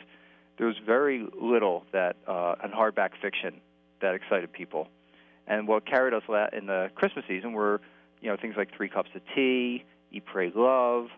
there 0.58 0.66
was 0.66 0.76
very 0.84 1.26
little 1.40 1.84
that 1.92 2.16
uh, 2.26 2.54
in 2.62 2.70
hardback 2.70 3.10
fiction 3.20 3.60
that 4.00 4.14
excited 4.14 4.52
people. 4.52 4.88
And 5.46 5.68
what 5.68 5.84
carried 5.84 6.14
us 6.14 6.22
in 6.52 6.66
the 6.66 6.90
Christmas 6.94 7.24
season 7.28 7.52
were 7.52 7.80
you 8.20 8.30
know 8.30 8.36
things 8.36 8.54
like 8.56 8.74
Three 8.76 8.88
Cups 8.88 9.10
of 9.14 9.22
Tea, 9.34 9.84
Eat, 10.12 10.24
Pray, 10.24 10.52
Love, 10.54 11.08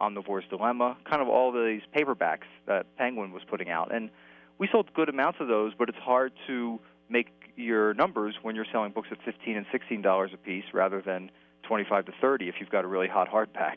Omnivore's 0.00 0.44
Dilemma, 0.50 0.96
kind 1.08 1.22
of 1.22 1.28
all 1.28 1.52
these 1.52 1.82
paperbacks 1.96 2.48
that 2.66 2.86
Penguin 2.96 3.32
was 3.32 3.42
putting 3.48 3.70
out. 3.70 3.94
And 3.94 4.10
we 4.58 4.68
sold 4.70 4.92
good 4.94 5.08
amounts 5.08 5.40
of 5.40 5.48
those, 5.48 5.72
but 5.76 5.88
it's 5.88 5.98
hard 5.98 6.32
to 6.46 6.80
make 7.08 7.28
your 7.56 7.94
numbers 7.94 8.34
when 8.42 8.54
you're 8.54 8.66
selling 8.72 8.92
books 8.92 9.08
at 9.10 9.18
15 9.24 9.56
and 9.56 9.66
16 9.70 10.02
dollars 10.02 10.30
a 10.34 10.36
piece 10.36 10.64
rather 10.72 11.02
than 11.02 11.30
25 11.68 12.06
to 12.06 12.12
30 12.20 12.48
if 12.48 12.56
you've 12.60 12.70
got 12.70 12.84
a 12.84 12.88
really 12.88 13.08
hot 13.08 13.28
hardback. 13.30 13.76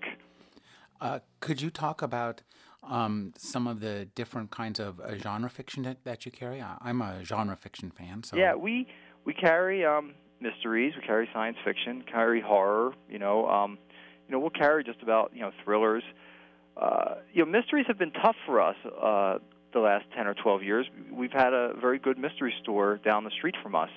Uh, 1.01 1.19
could 1.39 1.61
you 1.61 1.69
talk 1.69 2.01
about 2.01 2.41
um, 2.83 3.33
some 3.37 3.67
of 3.67 3.79
the 3.79 4.05
different 4.15 4.51
kinds 4.51 4.79
of 4.79 4.99
uh, 4.99 5.17
genre 5.17 5.49
fiction 5.49 5.83
that, 5.83 6.03
that 6.03 6.25
you 6.25 6.31
carry? 6.31 6.63
I'm 6.81 7.01
a 7.01 7.23
genre 7.23 7.55
fiction 7.55 7.91
fan. 7.91 8.23
So 8.23 8.37
yeah, 8.37 8.55
we 8.55 8.87
we 9.25 9.33
carry 9.33 9.85
um, 9.85 10.13
mysteries, 10.39 10.93
we 10.99 11.05
carry 11.05 11.27
science 11.33 11.57
fiction, 11.65 12.03
carry 12.09 12.41
horror. 12.41 12.93
You 13.09 13.19
know, 13.19 13.47
um, 13.47 13.77
you 14.27 14.31
know, 14.31 14.39
we'll 14.39 14.49
carry 14.49 14.83
just 14.83 15.01
about 15.01 15.31
you 15.33 15.41
know 15.41 15.51
thrillers. 15.63 16.03
Uh, 16.77 17.15
you 17.33 17.43
know, 17.45 17.49
mysteries 17.49 17.85
have 17.87 17.97
been 17.97 18.11
tough 18.11 18.35
for 18.45 18.61
us 18.61 18.75
uh, 19.01 19.37
the 19.75 19.81
last 19.81 20.05
ten 20.15 20.25
or 20.25 20.33
twelve 20.33 20.63
years. 20.63 20.87
We've 21.11 21.31
had 21.31 21.53
a 21.53 21.73
very 21.79 21.99
good 21.99 22.17
mystery 22.17 22.53
store 22.63 22.97
down 22.97 23.25
the 23.25 23.29
street 23.29 23.55
from 23.61 23.75
us, 23.75 23.91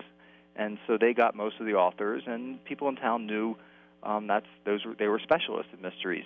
and 0.56 0.76
so 0.87 0.99
they 1.00 1.14
got 1.14 1.35
most 1.35 1.54
of 1.61 1.66
the 1.66 1.75
authors, 1.75 2.25
and 2.26 2.62
people 2.64 2.88
in 2.88 2.97
town 2.97 3.26
knew 3.26 3.56
um, 4.02 4.26
that's 4.26 4.47
those 4.66 4.85
were, 4.85 4.94
they 4.99 5.06
were 5.06 5.20
specialists 5.23 5.73
in 5.73 5.80
mysteries. 5.80 6.25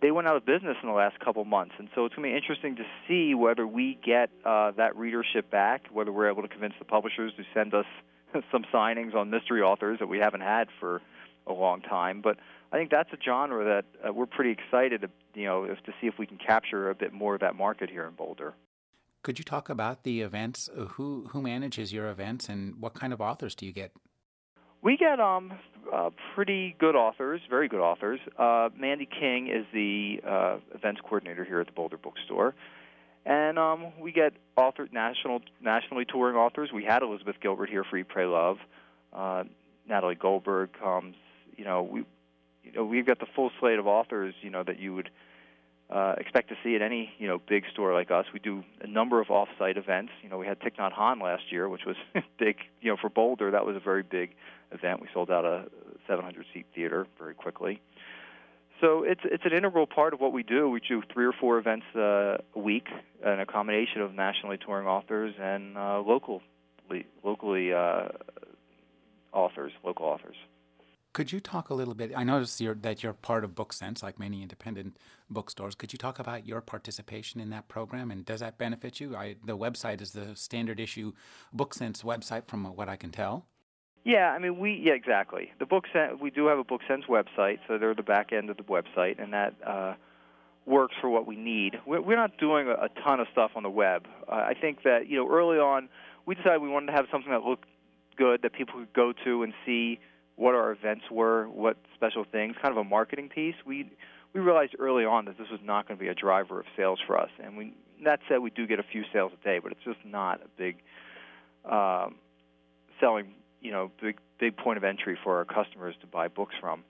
They 0.00 0.10
went 0.10 0.28
out 0.28 0.36
of 0.36 0.46
business 0.46 0.76
in 0.82 0.88
the 0.88 0.94
last 0.94 1.18
couple 1.20 1.44
months, 1.44 1.74
and 1.78 1.88
so 1.94 2.04
it's 2.04 2.14
going 2.14 2.28
to 2.28 2.32
be 2.32 2.36
interesting 2.36 2.76
to 2.76 2.84
see 3.08 3.34
whether 3.34 3.66
we 3.66 3.98
get 4.04 4.30
uh, 4.44 4.70
that 4.72 4.96
readership 4.96 5.50
back, 5.50 5.86
whether 5.92 6.12
we're 6.12 6.30
able 6.30 6.42
to 6.42 6.48
convince 6.48 6.74
the 6.78 6.84
publishers 6.84 7.32
to 7.36 7.44
send 7.52 7.74
us 7.74 7.86
some 8.52 8.64
signings 8.72 9.14
on 9.14 9.30
mystery 9.30 9.60
authors 9.60 9.98
that 9.98 10.08
we 10.08 10.18
haven't 10.18 10.42
had 10.42 10.68
for 10.78 11.00
a 11.46 11.52
long 11.52 11.80
time. 11.80 12.20
But 12.22 12.38
I 12.72 12.76
think 12.76 12.90
that's 12.90 13.12
a 13.12 13.18
genre 13.24 13.64
that 13.64 14.08
uh, 14.08 14.12
we're 14.12 14.26
pretty 14.26 14.50
excited, 14.50 15.08
you 15.34 15.44
know, 15.44 15.66
to 15.66 15.92
see 16.00 16.06
if 16.06 16.14
we 16.18 16.26
can 16.26 16.38
capture 16.38 16.90
a 16.90 16.94
bit 16.94 17.12
more 17.12 17.34
of 17.34 17.40
that 17.40 17.54
market 17.54 17.90
here 17.90 18.06
in 18.06 18.14
Boulder. 18.14 18.54
Could 19.24 19.38
you 19.38 19.44
talk 19.44 19.70
about 19.70 20.02
the 20.02 20.20
events? 20.20 20.68
Uh, 20.68 20.84
who 20.84 21.26
who 21.30 21.40
manages 21.40 21.94
your 21.94 22.08
events, 22.10 22.50
and 22.50 22.76
what 22.78 22.92
kind 22.92 23.10
of 23.10 23.22
authors 23.22 23.54
do 23.54 23.64
you 23.64 23.72
get? 23.72 23.90
We 24.82 24.98
get 24.98 25.18
um 25.18 25.54
uh, 25.92 26.10
pretty 26.34 26.76
good 26.78 26.94
authors, 26.94 27.40
very 27.48 27.66
good 27.66 27.80
authors. 27.80 28.20
Uh, 28.38 28.68
Mandy 28.78 29.06
King 29.06 29.48
is 29.48 29.64
the 29.72 30.20
uh, 30.28 30.58
events 30.74 31.00
coordinator 31.00 31.42
here 31.42 31.58
at 31.58 31.66
the 31.66 31.72
Boulder 31.72 31.96
Bookstore, 31.96 32.54
and 33.24 33.58
um, 33.58 33.92
we 33.98 34.12
get 34.12 34.34
author 34.58 34.88
national 34.92 35.40
nationally 35.58 36.04
touring 36.04 36.36
authors. 36.36 36.68
We 36.70 36.84
had 36.84 37.02
Elizabeth 37.02 37.36
Gilbert 37.40 37.70
here 37.70 37.82
for 37.82 37.96
Eat 37.96 38.08
Pray 38.08 38.26
Love. 38.26 38.58
Uh, 39.10 39.44
Natalie 39.88 40.16
Goldberg 40.16 40.70
comes. 40.78 41.16
You 41.56 41.64
know 41.64 41.82
we 41.82 42.04
you 42.62 42.72
know 42.72 42.84
we've 42.84 43.06
got 43.06 43.20
the 43.20 43.26
full 43.34 43.50
slate 43.58 43.78
of 43.78 43.86
authors. 43.86 44.34
You 44.42 44.50
know 44.50 44.64
that 44.64 44.78
you 44.78 44.94
would 44.94 45.08
uh, 45.90 46.14
expect 46.18 46.48
to 46.48 46.56
see 46.64 46.74
at 46.74 46.82
any 46.82 47.12
you 47.18 47.28
know 47.28 47.40
big 47.46 47.64
store 47.72 47.92
like 47.92 48.10
us. 48.10 48.26
We 48.32 48.40
do 48.40 48.64
a 48.80 48.86
number 48.86 49.20
of 49.20 49.30
off-site 49.30 49.76
events. 49.76 50.12
You 50.22 50.28
know, 50.28 50.38
we 50.38 50.46
had 50.46 50.60
Thich 50.60 50.76
Nhat 50.76 50.92
Hanh 50.92 51.22
last 51.22 51.50
year, 51.50 51.68
which 51.68 51.84
was 51.86 51.96
big. 52.38 52.56
You 52.80 52.90
know, 52.90 52.96
for 53.00 53.10
Boulder, 53.10 53.50
that 53.50 53.66
was 53.66 53.76
a 53.76 53.80
very 53.80 54.02
big 54.02 54.34
event. 54.72 55.00
We 55.00 55.08
sold 55.12 55.30
out 55.30 55.44
a 55.44 55.66
700-seat 56.08 56.66
theater 56.74 57.06
very 57.18 57.34
quickly. 57.34 57.80
So 58.80 59.02
it's 59.02 59.20
it's 59.24 59.44
an 59.44 59.52
integral 59.52 59.86
part 59.86 60.14
of 60.14 60.20
what 60.20 60.32
we 60.32 60.42
do. 60.42 60.68
We 60.68 60.80
do 60.80 61.02
three 61.12 61.26
or 61.26 61.32
four 61.32 61.58
events 61.58 61.86
uh, 61.94 62.38
a 62.54 62.58
week, 62.58 62.88
an 63.24 63.40
accommodation 63.40 64.00
of 64.00 64.14
nationally 64.14 64.58
touring 64.58 64.86
authors 64.86 65.34
and 65.40 65.76
uh, 65.76 66.00
locally 66.00 66.42
locally 67.22 67.72
uh, 67.72 68.08
authors, 69.32 69.72
local 69.84 70.06
authors. 70.06 70.36
Could 71.14 71.30
you 71.30 71.38
talk 71.38 71.70
a 71.70 71.74
little 71.74 71.94
bit? 71.94 72.10
I 72.16 72.24
noticed 72.24 72.60
you're, 72.60 72.74
that 72.74 73.04
you're 73.04 73.12
part 73.12 73.44
of 73.44 73.52
BookSense, 73.54 74.02
like 74.02 74.18
many 74.18 74.42
independent 74.42 74.96
bookstores. 75.30 75.76
Could 75.76 75.92
you 75.92 75.96
talk 75.96 76.18
about 76.18 76.44
your 76.44 76.60
participation 76.60 77.40
in 77.40 77.50
that 77.50 77.68
program, 77.68 78.10
and 78.10 78.26
does 78.26 78.40
that 78.40 78.58
benefit 78.58 78.98
you? 78.98 79.14
I, 79.14 79.36
the 79.46 79.56
website 79.56 80.00
is 80.00 80.10
the 80.10 80.34
standard 80.34 80.80
issue 80.80 81.12
BookSense 81.56 82.02
website, 82.02 82.48
from 82.48 82.64
what 82.64 82.88
I 82.88 82.96
can 82.96 83.12
tell. 83.12 83.46
Yeah, 84.02 84.32
I 84.32 84.40
mean, 84.40 84.58
we 84.58 84.82
yeah 84.84 84.94
exactly. 84.94 85.52
The 85.60 85.66
BookSense 85.66 86.20
we 86.20 86.30
do 86.30 86.46
have 86.46 86.58
a 86.58 86.64
BookSense 86.64 87.06
website, 87.08 87.60
so 87.68 87.78
they're 87.78 87.94
the 87.94 88.02
back 88.02 88.32
end 88.32 88.50
of 88.50 88.56
the 88.56 88.64
website, 88.64 89.22
and 89.22 89.32
that 89.32 89.54
uh, 89.64 89.94
works 90.66 90.96
for 91.00 91.08
what 91.08 91.28
we 91.28 91.36
need. 91.36 91.76
We're 91.86 92.16
not 92.16 92.38
doing 92.38 92.66
a 92.68 92.88
ton 93.02 93.20
of 93.20 93.28
stuff 93.30 93.52
on 93.54 93.62
the 93.62 93.70
web. 93.70 94.06
Uh, 94.28 94.34
I 94.34 94.54
think 94.60 94.82
that 94.82 95.08
you 95.08 95.16
know 95.16 95.30
early 95.30 95.58
on 95.58 95.88
we 96.26 96.34
decided 96.34 96.60
we 96.60 96.68
wanted 96.68 96.86
to 96.86 96.92
have 96.92 97.06
something 97.12 97.30
that 97.30 97.44
looked 97.44 97.68
good 98.16 98.42
that 98.42 98.52
people 98.52 98.80
could 98.80 98.92
go 98.92 99.12
to 99.24 99.44
and 99.44 99.54
see 99.64 100.00
what 100.36 100.54
our 100.54 100.72
events 100.72 101.04
were, 101.10 101.48
what 101.48 101.76
special 101.94 102.24
things, 102.24 102.56
kind 102.60 102.72
of 102.72 102.78
a 102.78 102.84
marketing 102.84 103.28
piece. 103.28 103.54
We 103.64 103.90
we 104.32 104.40
realized 104.40 104.74
early 104.78 105.04
on 105.04 105.26
that 105.26 105.38
this 105.38 105.48
was 105.48 105.60
not 105.62 105.86
going 105.86 105.96
to 105.96 106.02
be 106.02 106.08
a 106.08 106.14
driver 106.14 106.58
of 106.58 106.66
sales 106.76 106.98
for 107.06 107.18
us, 107.18 107.30
and 107.42 107.56
we 107.56 107.74
that 108.04 108.20
said 108.28 108.38
we 108.38 108.50
do 108.50 108.66
get 108.66 108.78
a 108.78 108.84
few 108.84 109.04
sales 109.12 109.32
a 109.40 109.44
day, 109.44 109.58
but 109.58 109.72
it's 109.72 109.84
just 109.84 110.04
not 110.04 110.40
a 110.42 110.48
big 110.56 110.76
um, 111.64 112.16
selling, 113.00 113.34
you 113.60 113.70
know, 113.70 113.90
big 114.00 114.18
big 114.38 114.56
point 114.56 114.76
of 114.76 114.84
entry 114.84 115.16
for 115.22 115.38
our 115.38 115.44
customers 115.44 115.94
to 116.00 116.06
buy 116.06 116.28
books 116.28 116.54
from. 116.60 116.84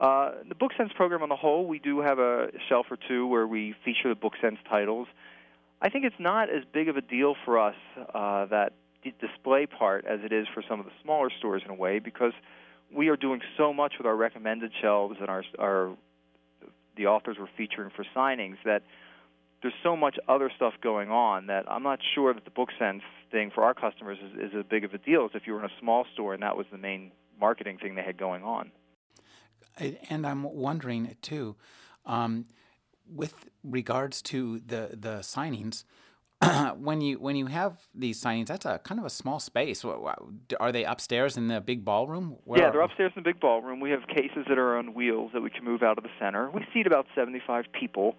Uh, 0.00 0.30
the 0.48 0.54
BookSense 0.54 0.94
program 0.94 1.22
on 1.22 1.28
the 1.28 1.36
whole, 1.36 1.66
we 1.66 1.80
do 1.80 2.00
have 2.00 2.20
a 2.20 2.50
shelf 2.68 2.86
or 2.88 2.96
two 3.08 3.26
where 3.26 3.46
we 3.46 3.74
feature 3.84 4.08
the 4.08 4.14
BookSense 4.14 4.58
titles. 4.68 5.08
I 5.82 5.88
think 5.88 6.04
it's 6.04 6.20
not 6.20 6.50
as 6.50 6.62
big 6.72 6.88
of 6.88 6.96
a 6.96 7.00
deal 7.00 7.34
for 7.44 7.58
us 7.58 7.74
uh, 8.14 8.46
that 8.46 8.74
display 9.20 9.66
part 9.66 10.04
as 10.04 10.20
it 10.24 10.32
is 10.32 10.46
for 10.52 10.62
some 10.68 10.80
of 10.80 10.86
the 10.86 10.92
smaller 11.02 11.30
stores 11.38 11.62
in 11.64 11.70
a 11.70 11.74
way 11.74 11.98
because 11.98 12.32
we 12.94 13.08
are 13.08 13.16
doing 13.16 13.40
so 13.56 13.72
much 13.72 13.94
with 13.98 14.06
our 14.06 14.16
recommended 14.16 14.72
shelves 14.80 15.16
and 15.20 15.28
our 15.28 15.44
our 15.58 15.96
the 16.96 17.06
authors 17.06 17.36
we're 17.38 17.48
featuring 17.56 17.90
for 17.94 18.04
signings 18.16 18.56
that 18.64 18.82
there's 19.62 19.74
so 19.82 19.96
much 19.96 20.16
other 20.28 20.50
stuff 20.54 20.74
going 20.82 21.10
on 21.10 21.46
that 21.46 21.64
I'm 21.70 21.82
not 21.82 22.00
sure 22.14 22.34
that 22.34 22.44
the 22.44 22.50
BookSense 22.50 23.02
thing 23.30 23.50
for 23.54 23.64
our 23.64 23.74
customers 23.74 24.18
is, 24.22 24.50
is 24.50 24.56
as 24.58 24.64
big 24.68 24.84
of 24.84 24.94
a 24.94 24.98
deal 24.98 25.24
as 25.24 25.30
if 25.34 25.46
you 25.46 25.52
were 25.52 25.60
in 25.60 25.64
a 25.64 25.80
small 25.80 26.06
store 26.12 26.34
and 26.34 26.42
that 26.42 26.56
was 26.56 26.66
the 26.70 26.78
main 26.78 27.12
marketing 27.40 27.78
thing 27.78 27.94
they 27.94 28.02
had 28.02 28.18
going 28.18 28.42
on. 28.42 28.70
And 30.10 30.26
I'm 30.26 30.42
wondering 30.42 31.16
too, 31.22 31.56
um, 32.04 32.46
with 33.08 33.34
regards 33.62 34.22
to 34.22 34.58
the 34.60 34.90
the 34.92 35.18
signings, 35.18 35.84
when 36.78 37.00
you 37.00 37.18
when 37.18 37.34
you 37.34 37.46
have 37.46 37.80
these 37.94 38.22
signings, 38.22 38.46
that's 38.46 38.64
a 38.64 38.78
kind 38.78 39.00
of 39.00 39.06
a 39.06 39.10
small 39.10 39.40
space. 39.40 39.84
Are 39.84 40.72
they 40.72 40.84
upstairs 40.84 41.36
in 41.36 41.48
the 41.48 41.60
big 41.60 41.84
ballroom? 41.84 42.36
Where 42.44 42.60
yeah, 42.60 42.70
they're 42.70 42.80
upstairs 42.80 43.12
in 43.16 43.22
the 43.22 43.28
big 43.28 43.40
ballroom. 43.40 43.80
We 43.80 43.90
have 43.90 44.06
cases 44.06 44.46
that 44.48 44.58
are 44.58 44.78
on 44.78 44.94
wheels 44.94 45.30
that 45.34 45.40
we 45.40 45.50
can 45.50 45.64
move 45.64 45.82
out 45.82 45.98
of 45.98 46.04
the 46.04 46.10
center. 46.20 46.50
We 46.50 46.64
seat 46.72 46.86
about 46.86 47.06
75 47.14 47.64
people. 47.72 48.16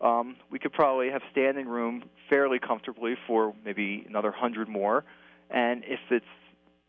Um, 0.00 0.36
we 0.50 0.58
could 0.58 0.72
probably 0.72 1.10
have 1.10 1.22
standing 1.30 1.66
room 1.66 2.04
fairly 2.30 2.58
comfortably 2.58 3.16
for 3.26 3.54
maybe 3.64 4.04
another 4.08 4.30
100 4.30 4.68
more. 4.68 5.04
And 5.50 5.82
if 5.84 5.98
it's 6.10 6.24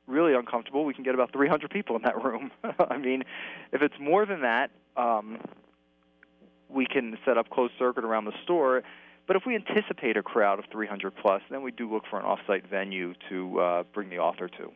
really 0.08 0.34
uncomfortable, 0.34 0.86
we 0.86 0.94
can 0.94 1.04
get 1.04 1.14
about 1.14 1.34
300 1.34 1.72
people 1.72 1.96
in 1.96 2.04
that 2.04 2.24
room. 2.24 2.52
I 2.90 2.98
mean, 2.98 3.24
if 3.74 3.82
it's 3.82 3.96
more 4.00 4.26
than 4.26 4.42
that, 4.42 4.72
um, 4.96 5.40
we 6.70 6.86
can 6.86 7.18
set 7.26 7.38
up 7.38 7.50
closed 7.50 7.74
circuit 7.80 8.06
around 8.06 8.26
the 8.26 8.34
store 8.44 8.84
but 9.30 9.36
if 9.36 9.44
we 9.46 9.54
anticipate 9.54 10.18
a 10.18 10.24
crowd 10.24 10.58
of 10.58 10.66
300 10.72 11.14
plus, 11.22 11.44
then 11.52 11.62
we 11.62 11.72
do 11.72 11.88
look 11.88 12.02
for 12.10 12.18
an 12.18 12.26
off-site 12.26 12.68
venue 12.68 13.14
to 13.30 13.60
uh, 13.60 13.84
bring 13.94 14.10
the 14.10 14.18
author 14.18 14.48
to. 14.48 14.72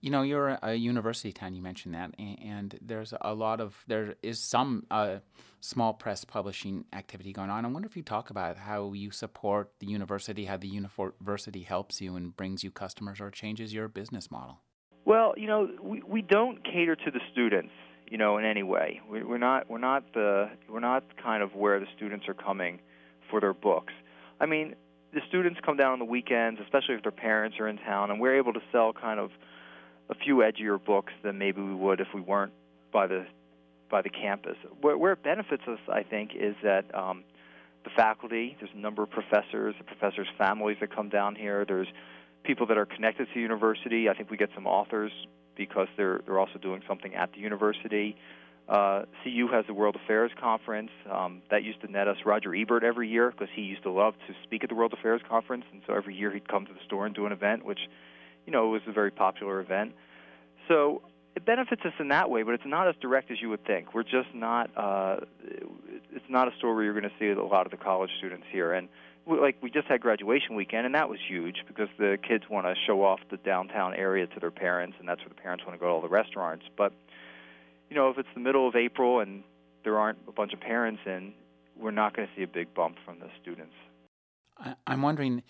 You 0.00 0.10
know, 0.10 0.22
you're 0.22 0.58
a 0.60 0.74
university 0.74 1.32
town. 1.32 1.54
You 1.54 1.62
mentioned 1.62 1.94
that, 1.94 2.10
and 2.18 2.76
there's 2.82 3.14
a 3.20 3.34
lot 3.34 3.60
of 3.60 3.76
there 3.86 4.16
is 4.20 4.40
some 4.40 4.84
uh, 4.90 5.18
small 5.60 5.94
press 5.94 6.24
publishing 6.24 6.86
activity 6.92 7.32
going 7.32 7.50
on. 7.50 7.64
I 7.64 7.68
wonder 7.68 7.86
if 7.86 7.96
you 7.96 8.02
talk 8.02 8.30
about 8.30 8.56
how 8.56 8.94
you 8.94 9.12
support 9.12 9.70
the 9.78 9.86
university, 9.86 10.46
how 10.46 10.56
the 10.56 10.66
university 10.66 11.62
helps 11.62 12.00
you 12.00 12.16
and 12.16 12.36
brings 12.36 12.64
you 12.64 12.72
customers, 12.72 13.20
or 13.20 13.30
changes 13.30 13.72
your 13.72 13.86
business 13.86 14.28
model. 14.28 14.58
Well, 15.04 15.34
you 15.36 15.46
know, 15.46 15.68
we 15.80 16.02
we 16.02 16.20
don't 16.20 16.64
cater 16.64 16.96
to 16.96 17.10
the 17.12 17.20
students, 17.30 17.72
you 18.10 18.18
know, 18.18 18.38
in 18.38 18.44
any 18.44 18.64
way. 18.64 19.00
We, 19.08 19.22
we're 19.22 19.38
not 19.38 19.70
we're 19.70 19.78
not 19.78 20.02
the 20.14 20.50
we're 20.68 20.80
not 20.80 21.04
kind 21.22 21.44
of 21.44 21.54
where 21.54 21.78
the 21.78 21.86
students 21.96 22.26
are 22.26 22.34
coming 22.34 22.80
for 23.30 23.40
their 23.40 23.54
books. 23.54 23.92
I 24.40 24.46
mean, 24.46 24.74
the 25.12 25.20
students 25.28 25.60
come 25.64 25.76
down 25.76 25.92
on 25.92 25.98
the 25.98 26.04
weekends, 26.04 26.60
especially 26.60 26.94
if 26.94 27.02
their 27.02 27.12
parents 27.12 27.58
are 27.60 27.68
in 27.68 27.78
town, 27.78 28.10
and 28.10 28.20
we're 28.20 28.36
able 28.36 28.52
to 28.52 28.60
sell 28.70 28.92
kind 28.92 29.18
of 29.18 29.30
a 30.10 30.14
few 30.14 30.36
edgier 30.36 30.82
books 30.82 31.12
than 31.22 31.38
maybe 31.38 31.60
we 31.60 31.74
would 31.74 32.00
if 32.00 32.08
we 32.14 32.20
weren't 32.20 32.52
by 32.92 33.06
the 33.06 33.26
by 33.90 34.02
the 34.02 34.10
campus. 34.10 34.56
Where, 34.80 34.98
where 34.98 35.12
it 35.12 35.22
benefits 35.22 35.62
us, 35.66 35.78
I 35.90 36.02
think, 36.02 36.32
is 36.34 36.54
that 36.62 36.94
um, 36.94 37.24
the 37.84 37.90
faculty. 37.96 38.56
There's 38.58 38.72
a 38.74 38.78
number 38.78 39.02
of 39.02 39.10
professors, 39.10 39.74
the 39.78 39.84
professors' 39.84 40.28
families 40.36 40.76
that 40.80 40.94
come 40.94 41.08
down 41.08 41.34
here. 41.34 41.64
There's 41.64 41.88
people 42.44 42.66
that 42.66 42.76
are 42.78 42.86
connected 42.86 43.26
to 43.28 43.34
the 43.34 43.40
university. 43.40 44.08
I 44.08 44.14
think 44.14 44.30
we 44.30 44.36
get 44.36 44.50
some 44.54 44.66
authors 44.66 45.12
because 45.56 45.88
they're 45.96 46.20
they're 46.26 46.38
also 46.38 46.58
doing 46.58 46.82
something 46.86 47.14
at 47.14 47.32
the 47.32 47.40
university. 47.40 48.16
Uh, 48.68 49.04
CU 49.24 49.48
has 49.50 49.64
the 49.66 49.72
World 49.72 49.96
Affairs 49.96 50.30
Conference. 50.38 50.90
Um, 51.10 51.40
that 51.50 51.64
used 51.64 51.80
to 51.80 51.90
net 51.90 52.06
us 52.06 52.18
Roger 52.26 52.54
Ebert 52.54 52.84
every 52.84 53.08
year 53.08 53.30
because 53.30 53.48
he 53.54 53.62
used 53.62 53.82
to 53.84 53.90
love 53.90 54.14
to 54.26 54.34
speak 54.44 54.62
at 54.62 54.68
the 54.68 54.74
World 54.74 54.92
Affairs 54.92 55.22
Conference, 55.26 55.64
and 55.72 55.80
so 55.86 55.94
every 55.94 56.14
year 56.14 56.30
he'd 56.30 56.48
come 56.48 56.66
to 56.66 56.72
the 56.72 56.80
store 56.84 57.06
and 57.06 57.14
do 57.14 57.24
an 57.24 57.32
event, 57.32 57.64
which, 57.64 57.80
you 58.44 58.52
know, 58.52 58.68
was 58.68 58.82
a 58.86 58.92
very 58.92 59.10
popular 59.10 59.60
event. 59.60 59.94
So 60.68 61.00
it 61.34 61.46
benefits 61.46 61.82
us 61.84 61.94
in 61.98 62.08
that 62.08 62.28
way, 62.28 62.42
but 62.42 62.52
it's 62.52 62.66
not 62.66 62.88
as 62.88 62.94
direct 63.00 63.30
as 63.30 63.40
you 63.40 63.48
would 63.48 63.64
think. 63.64 63.94
We're 63.94 64.02
just 64.02 64.34
not. 64.34 64.70
Uh, 64.76 65.20
it's 66.12 66.28
not 66.28 66.48
a 66.52 66.56
store 66.58 66.74
where 66.74 66.84
you're 66.84 66.98
going 66.98 67.10
to 67.10 67.18
see 67.18 67.28
a 67.28 67.42
lot 67.42 67.64
of 67.64 67.70
the 67.70 67.78
college 67.78 68.10
students 68.18 68.44
here, 68.50 68.72
and 68.72 68.88
we, 69.24 69.38
like 69.38 69.56
we 69.62 69.70
just 69.70 69.86
had 69.86 70.00
graduation 70.00 70.56
weekend, 70.56 70.84
and 70.84 70.94
that 70.94 71.08
was 71.08 71.18
huge 71.26 71.56
because 71.66 71.88
the 71.98 72.18
kids 72.26 72.44
want 72.50 72.66
to 72.66 72.74
show 72.86 73.02
off 73.04 73.20
the 73.30 73.36
downtown 73.38 73.94
area 73.94 74.26
to 74.26 74.40
their 74.40 74.50
parents, 74.50 74.96
and 74.98 75.08
that's 75.08 75.20
where 75.20 75.28
the 75.28 75.40
parents 75.40 75.64
want 75.64 75.78
to 75.78 75.80
go 75.80 75.86
to 75.86 75.92
all 75.92 76.00
the 76.00 76.08
restaurants, 76.08 76.64
but 76.76 76.92
you 77.88 77.96
know, 77.96 78.10
if 78.10 78.18
it's 78.18 78.28
the 78.34 78.40
middle 78.40 78.68
of 78.68 78.76
April 78.76 79.20
and 79.20 79.42
there 79.84 79.98
aren't 79.98 80.18
a 80.28 80.32
bunch 80.32 80.52
of 80.52 80.60
parents 80.60 81.00
in, 81.06 81.32
we're 81.76 81.90
not 81.90 82.14
going 82.16 82.28
to 82.28 82.34
see 82.36 82.42
a 82.42 82.48
big 82.48 82.74
bump 82.74 82.96
from 83.04 83.20
the 83.20 83.28
students. 83.40 83.74
I'm 84.86 85.02
wondering, 85.02 85.42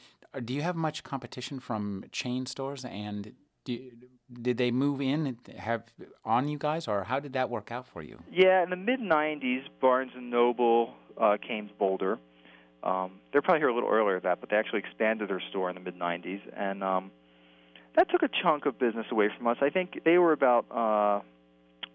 do 0.45 0.53
you 0.53 0.63
have 0.63 0.77
much 0.77 1.03
competition 1.03 1.61
from 1.61 2.05
chain 2.13 2.45
stores, 2.47 2.85
and 2.85 3.33
you, 3.67 3.93
did 4.31 4.59
they 4.59 4.71
move 4.71 5.01
in 5.01 5.27
and 5.27 5.57
have 5.59 5.85
on 6.25 6.49
you 6.49 6.59
guys, 6.59 6.87
or 6.87 7.05
how 7.05 7.19
did 7.19 7.33
that 7.33 7.49
work 7.49 7.73
out 7.73 7.87
for 7.87 8.03
you? 8.03 8.19
Yeah, 8.31 8.63
in 8.63 8.71
the 8.71 8.77
mid 8.77 9.01
'90s, 9.01 9.63
Barnes 9.81 10.13
and 10.15 10.31
Noble 10.31 10.95
uh, 11.21 11.39
came 11.47 11.69
to 11.69 11.75
Boulder. 11.75 12.19
Um, 12.83 13.13
they're 13.33 13.43
probably 13.43 13.61
here 13.61 13.69
a 13.69 13.75
little 13.75 13.89
earlier 13.89 14.21
than 14.21 14.31
that, 14.31 14.41
but 14.41 14.51
they 14.51 14.57
actually 14.57 14.81
expanded 14.81 15.31
their 15.31 15.43
store 15.51 15.71
in 15.71 15.75
the 15.75 15.81
mid 15.81 15.99
'90s, 15.99 16.41
and 16.55 16.85
um, 16.85 17.11
that 17.97 18.11
took 18.11 18.23
a 18.23 18.29
chunk 18.43 18.67
of 18.67 18.79
business 18.79 19.07
away 19.11 19.31
from 19.37 19.47
us. 19.47 19.57
I 19.63 19.71
think 19.71 20.03
they 20.05 20.19
were 20.19 20.33
about 20.33 20.67
uh, 20.71 21.25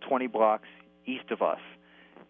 20 0.08 0.28
blocks 0.28 0.68
east 1.06 1.32
of 1.32 1.42
us, 1.42 1.60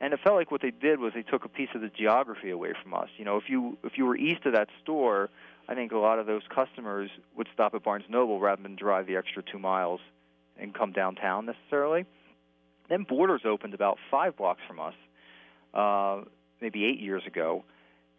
and 0.02 0.14
it 0.14 0.20
felt 0.24 0.36
like 0.36 0.52
what 0.52 0.62
they 0.62 0.72
did 0.72 1.00
was 1.00 1.14
they 1.14 1.24
took 1.24 1.46
a 1.46 1.50
piece 1.50 1.70
of 1.76 1.82
the 1.82 1.90
geography 1.90 2.50
away 2.50 2.74
from 2.82 2.94
us. 2.94 3.10
You 3.18 3.26
know, 3.26 3.38
if 3.38 3.46
you 3.48 3.78
if 3.84 3.98
you 3.98 4.06
were 4.06 4.18
east 4.18 4.46
of 4.46 4.54
that 4.54 4.68
store, 4.82 5.30
I 5.68 5.76
think 5.76 5.92
a 5.92 5.98
lot 5.98 6.20
of 6.20 6.26
those 6.26 6.42
customers 6.54 7.10
would 7.38 7.48
stop 7.54 7.74
at 7.74 7.84
Barnes 7.84 8.06
Noble 8.10 8.40
rather 8.40 8.62
than 8.62 8.76
drive 8.76 9.08
the 9.08 9.16
extra 9.16 9.44
two 9.44 9.60
miles 9.60 10.02
and 10.58 10.74
come 10.74 10.92
downtown 10.92 11.46
necessarily. 11.46 12.06
Then 12.90 13.04
Borders 13.04 13.42
opened 13.46 13.74
about 13.74 13.98
five 14.12 14.36
blocks 14.36 14.62
from 14.68 14.80
us, 14.80 14.94
uh, 15.74 16.30
maybe 16.62 16.86
eight 16.86 17.00
years 17.00 17.24
ago, 17.26 17.64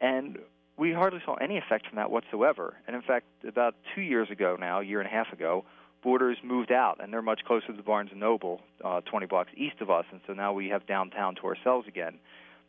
and 0.01 0.39
we 0.77 0.93
hardly 0.93 1.21
saw 1.25 1.35
any 1.35 1.59
effect 1.59 1.87
from 1.87 1.97
that 1.97 2.11
whatsoever. 2.11 2.75
And 2.87 2.97
in 2.97 3.03
fact, 3.03 3.27
about 3.47 3.75
two 3.95 4.01
years 4.01 4.31
ago 4.31 4.57
now, 4.59 4.81
a 4.81 4.85
year 4.85 5.01
and 5.01 5.09
a 5.09 5.13
half 5.13 5.33
ago, 5.33 5.65
Borders 6.05 6.37
moved 6.45 6.71
out, 6.71 7.03
and 7.03 7.11
they're 7.11 7.23
much 7.23 7.41
closer 7.47 7.69
to 7.75 7.83
Barnes 7.83 8.11
and 8.13 8.21
Noble, 8.21 8.61
uh, 8.85 9.01
20 9.01 9.27
blocks 9.27 9.51
east 9.57 9.81
of 9.81 9.91
us, 9.91 10.05
and 10.13 10.21
so 10.27 10.35
now 10.35 10.53
we 10.53 10.69
have 10.69 10.87
downtown 10.87 11.35
to 11.37 11.47
ourselves 11.47 11.89
again. 11.89 12.19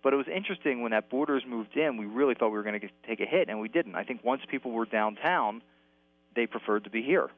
But 0.02 0.14
it 0.14 0.16
was 0.16 0.28
interesting 0.34 0.82
when 0.82 0.92
that 0.92 1.10
Borders 1.10 1.44
moved 1.46 1.76
in. 1.76 1.98
We 1.98 2.06
really 2.06 2.34
thought 2.34 2.48
we 2.48 2.58
were 2.58 2.64
going 2.64 2.80
to 2.80 2.88
take 3.06 3.20
a 3.20 3.26
hit, 3.26 3.50
and 3.50 3.60
we 3.60 3.68
didn't. 3.68 3.96
I 3.96 4.06
think 4.06 4.24
once 4.24 4.42
people 4.50 4.72
were 4.72 4.86
downtown, 4.86 5.62
they 6.34 6.48
preferred 6.48 6.86
to 6.86 6.90
be 6.90 7.04
here. 7.04 7.30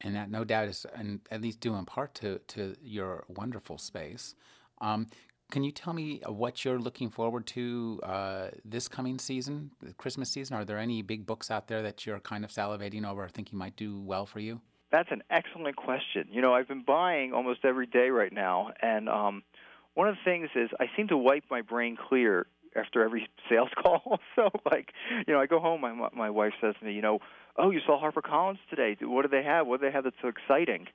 And 0.00 0.14
that, 0.14 0.30
no 0.30 0.44
doubt, 0.44 0.68
is 0.68 0.86
and 0.94 1.20
at 1.32 1.42
least 1.42 1.58
due 1.58 1.74
in 1.74 1.84
part 1.84 2.14
to 2.16 2.38
to 2.48 2.76
your 2.80 3.24
wonderful 3.26 3.78
space. 3.78 4.36
Um, 4.80 5.08
can 5.50 5.64
you 5.64 5.72
tell 5.72 5.94
me 5.94 6.20
what 6.26 6.64
you're 6.64 6.78
looking 6.78 7.10
forward 7.10 7.46
to 7.48 8.00
uh, 8.04 8.48
this 8.64 8.86
coming 8.86 9.18
season, 9.18 9.72
the 9.80 9.94
Christmas 9.94 10.30
season? 10.30 10.56
Are 10.56 10.64
there 10.64 10.78
any 10.78 11.02
big 11.02 11.26
books 11.26 11.50
out 11.50 11.66
there 11.66 11.82
that 11.82 12.06
you're 12.06 12.20
kind 12.20 12.44
of 12.44 12.50
salivating 12.50 13.04
over, 13.08 13.24
or 13.24 13.28
think 13.28 13.50
you 13.50 13.58
might 13.58 13.74
do 13.74 13.98
well 14.00 14.26
for 14.26 14.38
you? 14.38 14.60
That's 14.90 15.10
an 15.10 15.22
excellent 15.30 15.76
question. 15.76 16.28
You 16.30 16.40
know, 16.40 16.54
I've 16.54 16.68
been 16.68 16.82
buying 16.82 17.32
almost 17.32 17.64
every 17.64 17.86
day 17.86 18.08
right 18.10 18.32
now, 18.32 18.72
and 18.80 19.08
um, 19.08 19.42
one 19.94 20.08
of 20.08 20.16
the 20.16 20.30
things 20.30 20.48
is 20.54 20.70
I 20.80 20.86
seem 20.96 21.08
to 21.08 21.16
wipe 21.16 21.44
my 21.50 21.60
brain 21.62 21.96
clear 21.96 22.46
after 22.74 23.02
every 23.02 23.28
sales 23.50 23.70
call. 23.82 24.20
so, 24.36 24.48
like, 24.70 24.92
you 25.26 25.34
know, 25.34 25.40
I 25.40 25.46
go 25.46 25.60
home, 25.60 25.80
my 25.80 26.08
my 26.14 26.30
wife 26.30 26.52
says 26.60 26.74
to 26.80 26.84
me, 26.86 26.92
you 26.92 27.02
know, 27.02 27.18
oh, 27.56 27.70
you 27.70 27.80
saw 27.86 27.98
Harper 27.98 28.22
Collins 28.22 28.60
today. 28.70 28.96
What 29.02 29.22
do 29.22 29.28
they 29.28 29.42
have? 29.42 29.66
What 29.66 29.80
do 29.80 29.86
they 29.86 29.92
have 29.92 30.04
that's 30.04 30.16
so 30.22 30.28
exciting? 30.28 30.86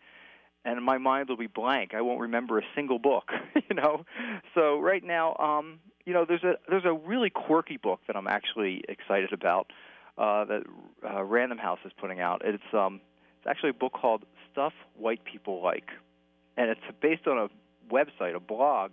and 0.65 0.83
my 0.83 0.97
mind 0.97 1.29
will 1.29 1.37
be 1.37 1.47
blank. 1.47 1.93
I 1.93 2.01
won't 2.01 2.21
remember 2.21 2.57
a 2.57 2.63
single 2.75 2.99
book, 2.99 3.31
you 3.69 3.75
know. 3.75 4.05
So 4.55 4.79
right 4.79 5.03
now, 5.03 5.35
um, 5.35 5.79
you 6.05 6.13
know, 6.13 6.25
there's 6.27 6.43
a 6.43 6.53
there's 6.69 6.85
a 6.85 6.93
really 6.93 7.29
quirky 7.29 7.77
book 7.77 7.99
that 8.07 8.15
I'm 8.15 8.27
actually 8.27 8.83
excited 8.87 9.33
about 9.33 9.71
uh, 10.17 10.45
that 10.45 10.63
uh, 11.03 11.23
Random 11.23 11.57
House 11.57 11.79
is 11.85 11.91
putting 11.99 12.19
out. 12.19 12.41
It's 12.45 12.63
um, 12.73 13.01
it's 13.43 13.49
actually 13.49 13.71
a 13.71 13.73
book 13.73 13.91
called 13.91 14.23
Stuff 14.51 14.71
White 14.97 15.25
People 15.25 15.61
Like, 15.61 15.89
and 16.55 16.69
it's 16.69 16.79
based 17.01 17.27
on 17.27 17.37
a 17.37 17.93
website, 17.93 18.35
a 18.35 18.39
blog, 18.39 18.91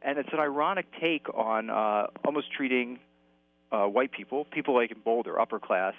and 0.00 0.18
it's 0.18 0.30
an 0.32 0.40
ironic 0.40 0.86
take 0.98 1.26
on 1.34 1.68
uh, 1.68 2.06
almost 2.24 2.50
treating 2.50 2.98
uh, 3.70 3.84
white 3.84 4.10
people, 4.10 4.46
people 4.46 4.74
like 4.74 4.90
in 4.90 5.00
Boulder, 5.04 5.38
upper 5.38 5.60
class, 5.60 5.92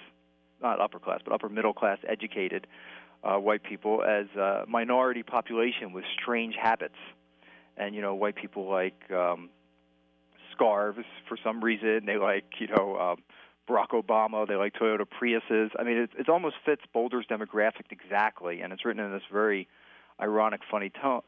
not 0.60 0.80
upper 0.80 0.98
class, 0.98 1.20
but 1.24 1.32
upper 1.32 1.48
middle 1.48 1.72
class, 1.72 1.98
educated 2.08 2.66
uh, 3.22 3.36
white 3.36 3.62
people 3.62 4.02
as 4.02 4.26
a 4.36 4.64
minority 4.66 5.22
population 5.22 5.92
with 5.92 6.04
strange 6.20 6.56
habits. 6.60 6.96
And 7.76 7.94
you 7.94 8.02
know, 8.02 8.16
white 8.16 8.34
people 8.34 8.68
like 8.68 8.98
um, 9.12 9.48
scarves 10.50 11.06
for 11.28 11.38
some 11.44 11.62
reason. 11.62 12.00
They 12.04 12.16
like 12.16 12.46
you 12.58 12.66
know 12.66 12.96
um, 12.96 13.22
Barack 13.68 13.90
Obama. 13.90 14.46
They 14.46 14.54
like 14.54 14.74
Toyota 14.74 15.06
Priuses. 15.06 15.70
I 15.78 15.82
mean, 15.82 15.98
it, 15.98 16.10
it 16.18 16.28
almost 16.28 16.56
fits 16.64 16.82
Boulder's 16.92 17.26
demographic 17.26 17.90
exactly, 17.90 18.60
and 18.60 18.72
it's 18.72 18.84
written 18.84 19.04
in 19.04 19.12
this 19.12 19.22
very 19.32 19.68
ironic, 20.20 20.60
funny 20.70 20.90
tone. 20.90 21.22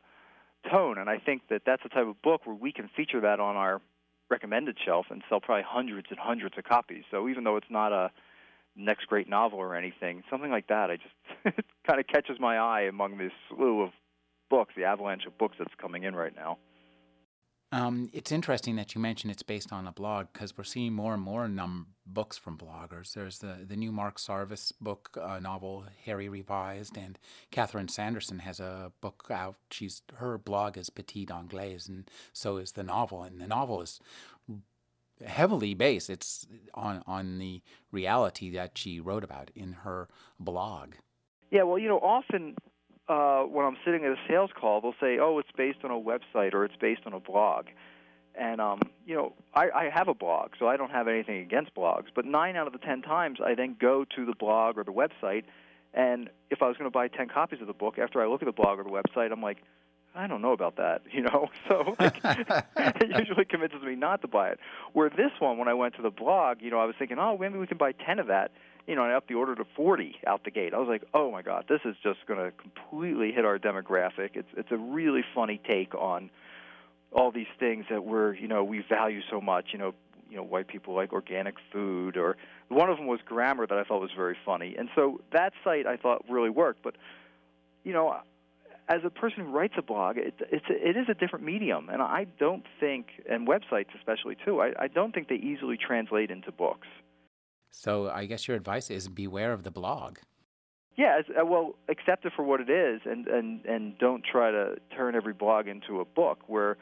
Tone, 0.71 0.99
and 0.99 1.09
I 1.09 1.19
think 1.19 1.43
that 1.51 1.63
that's 1.65 1.83
the 1.83 1.89
type 1.89 2.07
of 2.07 2.21
book 2.23 2.45
where 2.45 2.57
we 2.57 2.73
can 2.73 2.89
feature 2.97 3.21
that 3.21 3.39
on 3.39 3.57
our 3.57 3.81
recommended 4.29 4.77
shelf 4.85 5.07
and 5.11 5.23
sell 5.29 5.41
probably 5.41 5.65
hundreds 5.67 6.09
and 6.11 6.19
hundreds 6.19 6.59
of 6.59 6.65
copies. 6.65 7.05
So 7.11 7.29
even 7.29 7.45
though 7.45 7.57
it's 7.57 7.71
not 7.71 7.93
a 7.93 8.11
next 8.79 9.07
great 9.09 9.29
novel 9.29 9.59
or 9.59 9.75
anything. 9.75 10.23
Something 10.31 10.51
like 10.51 10.69
that. 10.69 10.91
I 10.91 10.97
just 10.97 11.57
kind 11.87 12.01
of 12.01 12.07
catches 12.07 12.39
my 12.41 12.57
eye 12.57 12.83
among 12.83 13.19
this 13.19 13.33
slew 13.49 13.83
of 13.83 13.91
books, 14.49 14.73
the 14.77 14.85
avalanche 14.85 15.27
of 15.27 15.37
books 15.37 15.57
that's 15.59 15.75
coming 15.81 16.05
in 16.05 16.15
right 16.15 16.35
now. 16.35 16.59
Um, 17.71 18.09
it's 18.15 18.33
interesting 18.33 18.77
that 18.77 18.95
you 18.95 19.01
mentioned 19.01 19.31
it's 19.31 19.43
based 19.43 19.73
on 19.73 19.87
a 19.87 19.93
blog 19.93 20.29
because 20.33 20.57
we're 20.57 20.65
seeing 20.65 20.95
more 20.95 21.13
and 21.13 21.23
more 21.23 21.47
num- 21.49 21.89
books 22.07 22.39
from 22.39 22.57
bloggers. 22.57 23.13
There's 23.13 23.41
the, 23.41 23.59
the 23.67 23.77
new 23.77 23.93
Mark 23.93 24.17
Sarvas 24.17 24.73
book 24.81 25.19
uh, 25.21 25.39
novel, 25.39 25.85
Harry 26.07 26.31
Revised, 26.31 26.97
and 26.97 27.19
Catherine 27.51 27.89
Sanderson 27.89 28.39
has 28.39 28.59
a 28.59 28.93
book 29.03 29.27
out. 29.31 29.57
She's 29.71 30.01
her 30.17 30.39
blog 30.39 30.79
is 30.79 30.89
Petite 30.89 31.31
Anglaise, 31.31 31.89
and 31.89 32.11
so 32.33 32.57
is 32.57 32.73
the 32.73 32.83
novel. 32.83 33.23
And 33.23 33.39
the 33.39 33.47
novel 33.47 33.83
is 33.83 34.01
heavily 35.25 35.75
based. 35.75 36.09
It's 36.09 36.47
on 36.73 37.03
on 37.07 37.39
the 37.39 37.61
reality 37.93 38.51
that 38.51 38.79
she 38.79 38.99
wrote 38.99 39.25
about 39.25 39.51
in 39.55 39.73
her 39.85 40.09
blog. 40.41 40.95
Yeah, 41.51 41.65
well, 41.65 41.79
you 41.79 41.89
know, 41.89 41.99
often 41.99 42.57
uh, 43.09 43.43
when 43.43 43.65
I'm 43.65 43.77
sitting 43.85 44.05
at 44.05 44.13
a 44.13 44.19
sales 44.29 44.51
call, 44.59 44.81
they'll 44.81 44.95
say, 45.01 45.19
"Oh, 45.19 45.39
it's 45.39 45.51
based 45.57 45.79
on 45.85 45.91
a 45.91 45.95
website 45.95 46.55
or 46.55 46.65
it's 46.65 46.77
based 46.77 47.03
on 47.07 47.13
a 47.13 47.21
blog." 47.21 47.67
And 48.35 48.61
um, 48.61 48.81
you 49.07 49.17
know, 49.17 49.33
I, 49.55 49.71
I 49.71 49.91
have 49.93 50.09
a 50.09 50.15
blog, 50.15 50.51
so 50.59 50.69
I 50.69 50.77
don't 50.77 50.91
have 50.91 51.09
anything 51.09 51.39
against 51.39 51.75
blogs. 51.75 52.07
But 52.15 52.25
nine 52.25 52.57
out 52.57 52.67
of 52.67 52.73
the 52.73 52.79
ten 52.79 53.03
times, 53.03 53.39
I 53.45 53.55
then 53.55 53.77
go 53.81 54.05
to 54.17 54.27
the 54.27 54.35
blog 54.35 54.79
or 54.79 54.85
the 54.85 54.93
website, 54.93 55.45
and 55.95 56.31
if 56.51 56.63
I 56.63 56.69
was 56.69 56.77
going 56.77 56.91
to 56.91 56.95
buy 56.95 57.09
ten 57.09 57.29
copies 57.29 57.61
of 57.61 57.67
the 57.67 57.73
book, 57.73 57.99
after 57.99 58.23
I 58.23 58.27
look 58.27 58.43
at 58.43 58.47
the 58.47 58.53
blog 58.53 58.79
or 58.79 58.85
the 58.85 58.91
website, 58.91 59.33
I'm 59.33 59.43
like, 59.43 59.59
I 60.15 60.27
don't 60.27 60.43
know 60.43 60.53
about 60.53 60.77
that, 60.77 61.03
you 61.13 61.23
know. 61.23 61.49
So 61.69 61.97
like, 61.99 62.21
it 62.25 63.19
usually 63.19 63.45
convinces 63.47 63.83
me 63.83 63.95
not 63.95 64.21
to 64.23 64.29
buy 64.29 64.51
it. 64.51 64.61
Where 64.93 65.09
this 65.09 65.33
one, 65.39 65.59
when 65.59 65.69
I 65.69 65.75
went 65.75 65.97
to 65.97 66.03
the 66.03 66.11
blog, 66.11 66.59
you 66.61 66.71
know, 66.71 66.79
I 66.79 66.85
was 66.85 66.95
thinking, 66.99 67.19
oh, 67.19 67.39
maybe 67.39 67.59
we 67.59 67.67
can 67.67 67.79
buy 67.79 67.93
ten 67.93 68.19
of 68.19 68.27
that. 68.27 68.53
You 68.89 68.95
know, 68.95 69.05
and 69.05 69.13
upped 69.13 69.29
the 69.29 69.35
order 69.35 69.55
to 69.55 69.65
forty 69.77 70.17
out 70.27 70.45
the 70.45 70.51
gate. 70.51 70.73
I 70.73 70.79
was 70.79 70.89
like, 70.89 71.05
oh 71.13 71.31
my 71.31 71.43
god, 71.43 71.67
this 71.69 71.81
is 71.85 71.95
just 72.03 72.21
going 72.27 72.41
to 72.41 72.53
completely 72.53 73.33
hit 73.33 73.45
our 73.45 73.59
demographic. 73.59 74.31
It's 74.35 74.49
it's 74.57 74.73
a 74.73 74.79
really 74.79 75.23
funny 75.35 75.61
take 75.67 75.95
on 75.95 76.31
all 77.13 77.31
these 77.31 77.53
things 77.61 77.85
that 77.91 78.05
we're 78.05 78.35
you 78.35 78.49
know 78.49 78.65
we 78.65 78.83
value 78.89 79.21
so 79.31 79.43
much. 79.43 79.67
You 79.73 79.79
know, 79.79 79.95
you 80.31 80.37
know, 80.39 80.43
white 80.43 80.69
people 80.69 80.95
like 80.95 81.13
organic 81.13 81.57
food, 81.71 82.17
or 82.17 82.39
one 82.69 82.89
of 82.89 82.97
them 82.97 83.07
was 83.07 83.21
grammar 83.25 83.67
that 83.67 83.77
I 83.77 83.85
thought 83.85 84.01
was 84.01 84.11
very 84.17 84.37
funny. 84.47 84.75
And 84.79 84.89
so 84.95 85.21
that 85.33 85.53
site 85.63 85.87
I 85.87 85.99
thought 85.99 86.25
really 86.29 86.51
worked, 86.51 86.83
but 86.83 86.95
you 87.85 87.93
know 87.93 88.17
as 88.89 89.03
a 89.05 89.11
person 89.11 89.45
who 89.45 89.51
writes 89.51 89.75
a 89.77 89.83
blog, 89.83 90.17
it, 90.17 90.35
it's 90.51 90.65
it 90.71 90.97
is 90.97 91.09
a 91.11 91.15
different 91.15 91.45
medium, 91.45 91.91
and 91.91 92.01
I 92.01 92.27
don't 92.39 92.65
think, 92.81 93.09
and 93.29 93.47
websites 93.47 93.89
especially 93.95 94.37
too, 94.45 94.63
I, 94.63 94.73
I 94.79 94.89
don't 94.89 95.13
think 95.15 95.29
they 95.29 95.35
easily 95.35 95.77
translate 95.77 96.31
into 96.31 96.51
books. 96.51 96.87
So 97.71 98.09
I 98.11 98.27
guess 98.27 98.49
your 98.49 98.57
advice 98.57 98.91
is 98.91 99.09
beware 99.09 99.53
of 99.53 99.63
the 99.63 99.71
blog. 99.71 100.19
Yeah, 100.97 101.21
uh, 101.41 101.47
well, 101.47 101.77
accept 101.89 102.25
it 102.25 102.33
for 102.35 102.45
what 102.45 102.61
it 102.61 102.69
is, 102.69 103.03
and 103.05 103.29
and 103.29 103.65
and 103.65 103.97
don't 103.99 104.25
try 104.25 104.51
to 104.51 104.77
turn 104.97 105.15
every 105.15 105.33
blog 105.33 105.69
into 105.69 106.01
a 106.01 106.05
book. 106.05 106.41
Where 106.49 106.77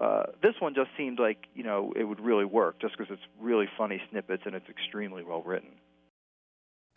uh, 0.00 0.24
this 0.42 0.54
one 0.60 0.74
just 0.74 0.90
seemed 0.96 1.18
like 1.18 1.46
you 1.54 1.64
know 1.64 1.92
it 1.96 2.04
would 2.04 2.20
really 2.20 2.44
work, 2.44 2.80
just 2.80 2.98
because 2.98 3.10
it's 3.10 3.22
really 3.40 3.66
funny 3.78 4.00
snippets 4.10 4.42
and 4.44 4.54
it's 4.54 4.68
extremely 4.68 5.24
well 5.24 5.42
written. 5.42 5.70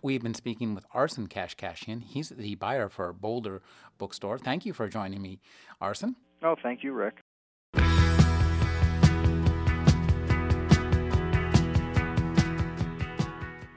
We've 0.02 0.22
been 0.22 0.34
speaking 0.34 0.76
with 0.76 0.86
Arsen 0.94 1.30
Kashkashian. 1.30 2.04
He's 2.04 2.28
the 2.28 2.56
buyer 2.56 2.90
for 2.90 3.14
Boulder 3.14 3.62
Bookstore. 3.98 4.38
Thank 4.38 4.66
you 4.66 4.74
for 4.74 4.90
joining 4.90 5.22
me, 5.22 5.40
Arsen. 5.82 6.16
Oh, 6.44 6.58
thank 6.62 6.84
you, 6.84 6.92
Rick. 6.92 7.22